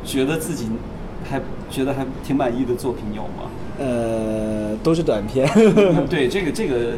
[0.05, 0.67] 觉得自己
[1.29, 3.51] 还觉得还挺满意的作品有吗？
[3.77, 5.45] 呃，呃，都是短片。
[6.07, 6.93] 对，这个这个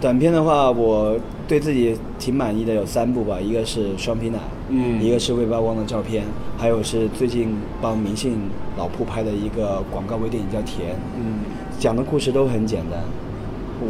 [0.00, 4.38] 短片的话，我对自己挺满意的，有三部吧，一个是双皮奶，
[4.70, 6.24] 嗯一个是未曝光的照片，
[6.56, 8.38] 还有是最近帮明信
[8.78, 11.40] 老铺拍的一个广告微电影叫《甜》，嗯
[11.78, 13.00] 讲的故事都很简单。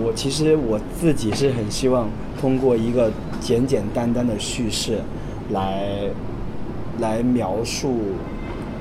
[0.02, 2.08] 我其实我自己是很希望
[2.40, 3.10] 通过一个
[3.40, 5.00] 简简单单的叙事
[5.50, 6.08] 来
[7.00, 7.96] 来描述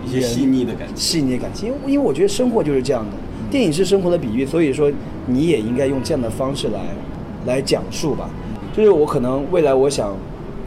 [0.06, 1.70] 一些细腻的感情细腻的感情。
[1.70, 3.12] 因为因为我觉得生活就是这样的，
[3.50, 4.92] 电影是生活的比喻，所以说
[5.26, 6.80] 你也应该用这样的方式来
[7.48, 8.30] 来讲述吧。
[8.72, 10.16] 就是我可能未来我想，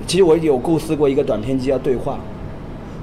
[0.06, 2.14] 其实我有构思过一个短片集叫《对话》，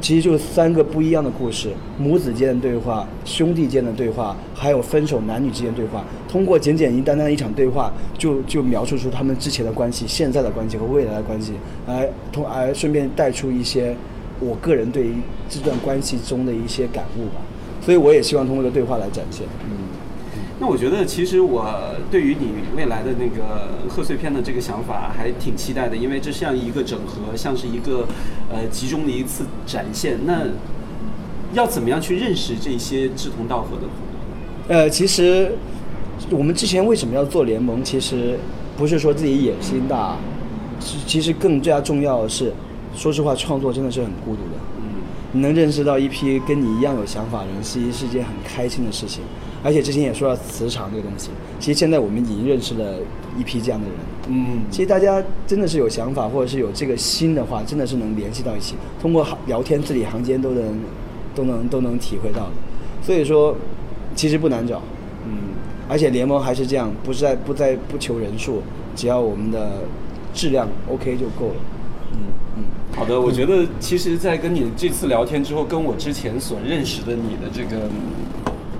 [0.01, 6.03] 其实就是三个不一样的故事：母子间的对话、兄弟间的对话，还有分手男女之间的对话。
[6.27, 11.53] 通过简简单单的一场对话，就就描述出他们之前的关系、现在的关系和未来的关系，
[11.87, 13.95] 而同而顺便带出一些
[14.39, 15.15] 我个人对于
[15.49, 17.41] 这段关系中的一些感悟吧。
[17.81, 19.45] 所以我也希望通过这个对话来展现。
[19.65, 19.88] 嗯。
[20.61, 21.65] 那我觉得，其实我
[22.11, 28.05] 对于你未来的那个贺岁片的这个想法还挺期待的，因为这像一个整合，像是一个
[28.51, 30.19] 呃集中的一次展现。
[30.25, 30.47] 那
[31.53, 34.83] 要怎么样去认识这些志同道合的朋友呢？
[34.83, 35.53] 呃，其实
[36.29, 37.81] 我们之前为什么要做联盟？
[37.81, 38.37] 其实
[38.77, 40.17] 不是说自己野心大，
[40.81, 42.53] 是其实更加重要的是，
[42.93, 44.59] 说实话，创作真的是很孤独的。
[44.77, 44.83] 嗯
[45.31, 49.23] 你能认识到一批跟你一样有想法的人，是一是一件很开心的事情。
[49.63, 51.29] 而且之前也说到磁场这个东西，
[51.59, 52.95] 其实现在我们已经认识了
[53.37, 53.95] 一批这样的人。
[54.31, 60.79] 嗯其实大家真的是有想法，或者是有这个心的话，真的是能联系到一起，通过聊天字里行间都能
[61.35, 62.51] 都能都能体会到的。
[63.01, 63.55] 所以说，
[64.15, 64.81] 其实不难找，
[65.25, 65.31] 嗯，
[65.89, 68.61] 而且联盟还是这样，不是在不在不求人数，
[68.95, 69.81] 只要我们的
[70.33, 71.55] 质量 OK 就够了。
[72.13, 72.19] 嗯
[72.57, 72.63] 嗯。
[72.95, 77.89] 好的，我觉得其实，在跟你这次聊天之后，跟我之前所认识的你的这个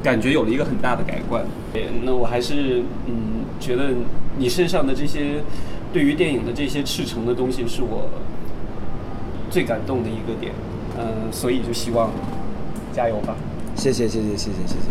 [0.03, 1.45] 感觉有了一个很大的改观。
[1.73, 3.91] 对，那我还是嗯觉得
[4.37, 5.43] 你身上的这些，
[5.91, 8.09] 对于电影的这些赤诚的东西是我
[9.49, 10.53] 最感动的一个点。
[10.97, 12.11] 嗯，所以就希望
[12.93, 13.35] 加油吧，
[13.75, 14.89] 谢谢谢谢谢谢谢谢。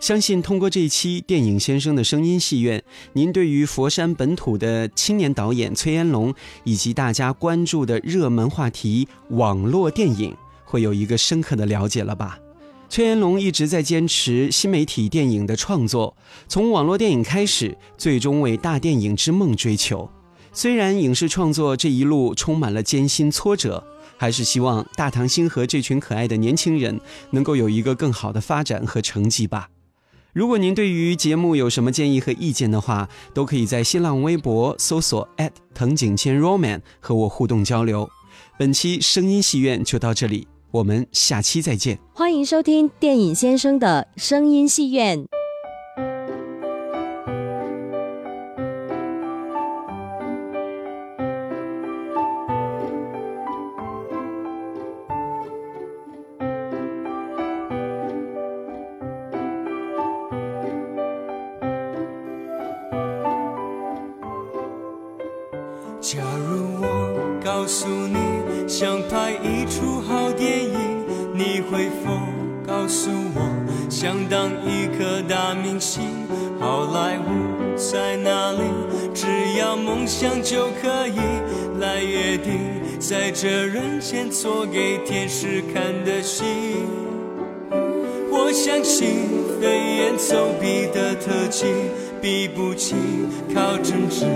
[0.00, 12.36] 相信通过这一期电影先生的声音戏院，您对于佛山本土的青年导演崔彦龙，以及大家关注的热门话题网络电影，会有一个深刻的了解了吧。
[12.92, 16.14] 崔延龙一直在坚持新媒体电影的创作，
[16.46, 20.10] 从网络电影开始，最终为大电影之梦追求。
[20.52, 23.82] 虽然影视创作这一路充满了艰辛挫折，
[24.18, 29.70] 还是希望大唐星河这群可爱的年轻人能够有一个更好的发展和成绩吧。
[30.34, 35.26] 如果您对于节目有什么建议和意见的话，都可以在新浪微博搜索
[35.72, 38.06] 藤井千 roman 和我互动交流。
[38.58, 41.98] 本期声音戏院就到这里，我们下期再见。
[42.12, 45.24] 欢迎收听电影先生的声音戏院。
[74.02, 76.02] 想当一颗大明星？
[76.58, 78.58] 好莱坞在哪里？
[79.14, 81.20] 只要梦想就可以
[81.78, 82.58] 来约定，
[82.98, 86.42] 在这人间做给天使看的戏。
[88.28, 89.28] 我相信
[89.60, 91.66] 飞檐走壁的特技
[92.20, 92.96] 比不起
[93.54, 94.26] 靠真挚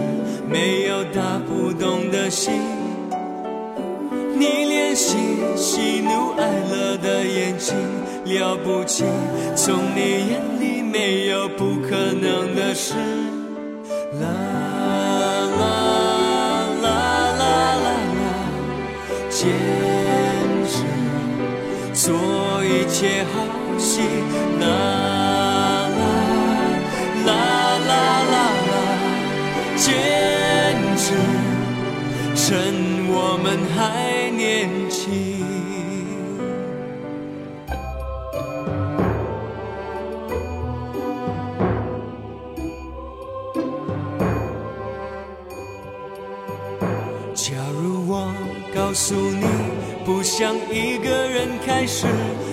[0.48, 2.85] 没有打不动的心。
[4.38, 5.16] 你练习
[5.56, 7.74] 喜怒哀乐的眼睛
[8.26, 9.04] 了不起，
[9.54, 12.94] 从你眼里没有不可能的事。
[14.20, 14.26] 啦
[15.58, 16.86] 啦啦啦
[17.38, 17.44] 啦
[17.84, 17.88] 啦，
[19.30, 19.48] 坚
[20.68, 20.74] 持
[21.94, 22.04] 做
[22.64, 23.34] 一切好
[23.78, 24.02] 戏。
[24.58, 25.15] 那
[32.48, 32.62] 趁
[33.08, 35.02] 我们还年轻。
[47.34, 47.50] 假
[47.82, 48.32] 如我
[48.72, 49.44] 告诉你
[50.04, 52.06] 不想一个人开始，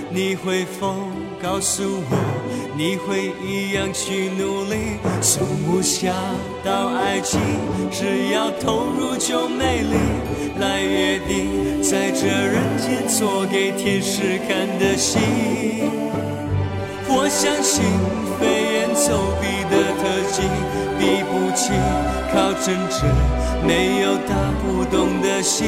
[0.10, 0.96] 你会否
[1.40, 4.98] 告诉我你会一样去努力？
[5.22, 6.12] 从无暇
[6.64, 7.40] 到爱情，
[7.92, 9.96] 只要投入就美丽。
[10.60, 15.20] 来约定，在这人间做给天使看的戏。
[17.08, 17.84] 我相信
[18.40, 18.42] 飞
[18.74, 19.08] 檐走
[19.40, 20.02] 壁的特
[20.32, 20.38] 技，
[20.98, 21.62] 比不起
[22.34, 22.96] 靠真挚
[23.68, 25.62] 没有打不动的心。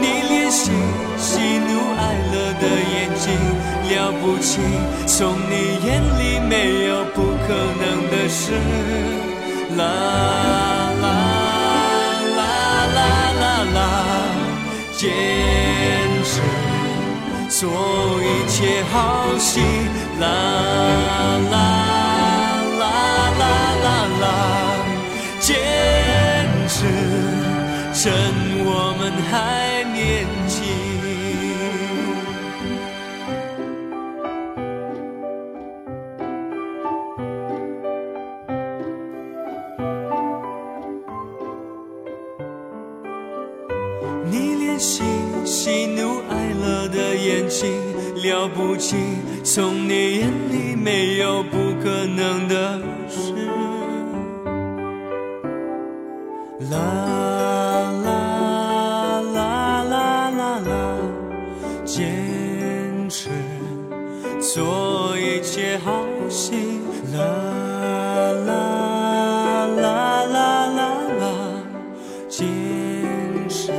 [0.00, 0.70] 你练习
[1.16, 2.27] 喜怒哀乐
[2.60, 3.26] 的眼睛
[3.90, 4.60] 了不起，
[5.06, 5.16] 从
[5.50, 5.52] 你
[5.86, 5.88] 眼
[6.18, 6.52] 里没
[6.86, 7.48] 有不可
[7.80, 8.42] 能的事。
[9.76, 9.80] 啦
[11.02, 11.04] 啦
[12.36, 12.40] 啦
[12.96, 12.98] 啦
[13.40, 13.44] 啦
[13.74, 13.78] 啦，
[14.96, 15.06] 坚
[16.24, 16.30] 持
[17.48, 17.60] 做
[18.22, 18.56] 一切
[18.92, 18.94] 好
[19.38, 19.50] 戏。
[20.20, 20.24] 啦
[21.52, 21.54] 啦
[22.80, 22.82] 啦
[23.38, 23.42] 啦
[23.84, 23.86] 啦
[24.22, 24.26] 啦，
[25.38, 25.54] 坚
[26.66, 26.76] 持，
[27.94, 28.02] 趁
[28.64, 29.00] 我们
[29.30, 29.32] 还
[48.68, 48.96] 不起，
[49.42, 53.32] 从你眼里没有不可能的事。
[56.70, 56.76] 啦
[58.04, 58.06] 啦
[59.32, 60.70] 啦啦啦啦，
[61.86, 63.30] 坚持
[64.38, 66.82] 做一切好戏。
[67.14, 67.18] 啦
[68.46, 68.50] 啦
[69.80, 70.78] 啦啦啦
[71.18, 71.24] 啦，
[72.28, 72.44] 坚
[73.48, 73.72] 持。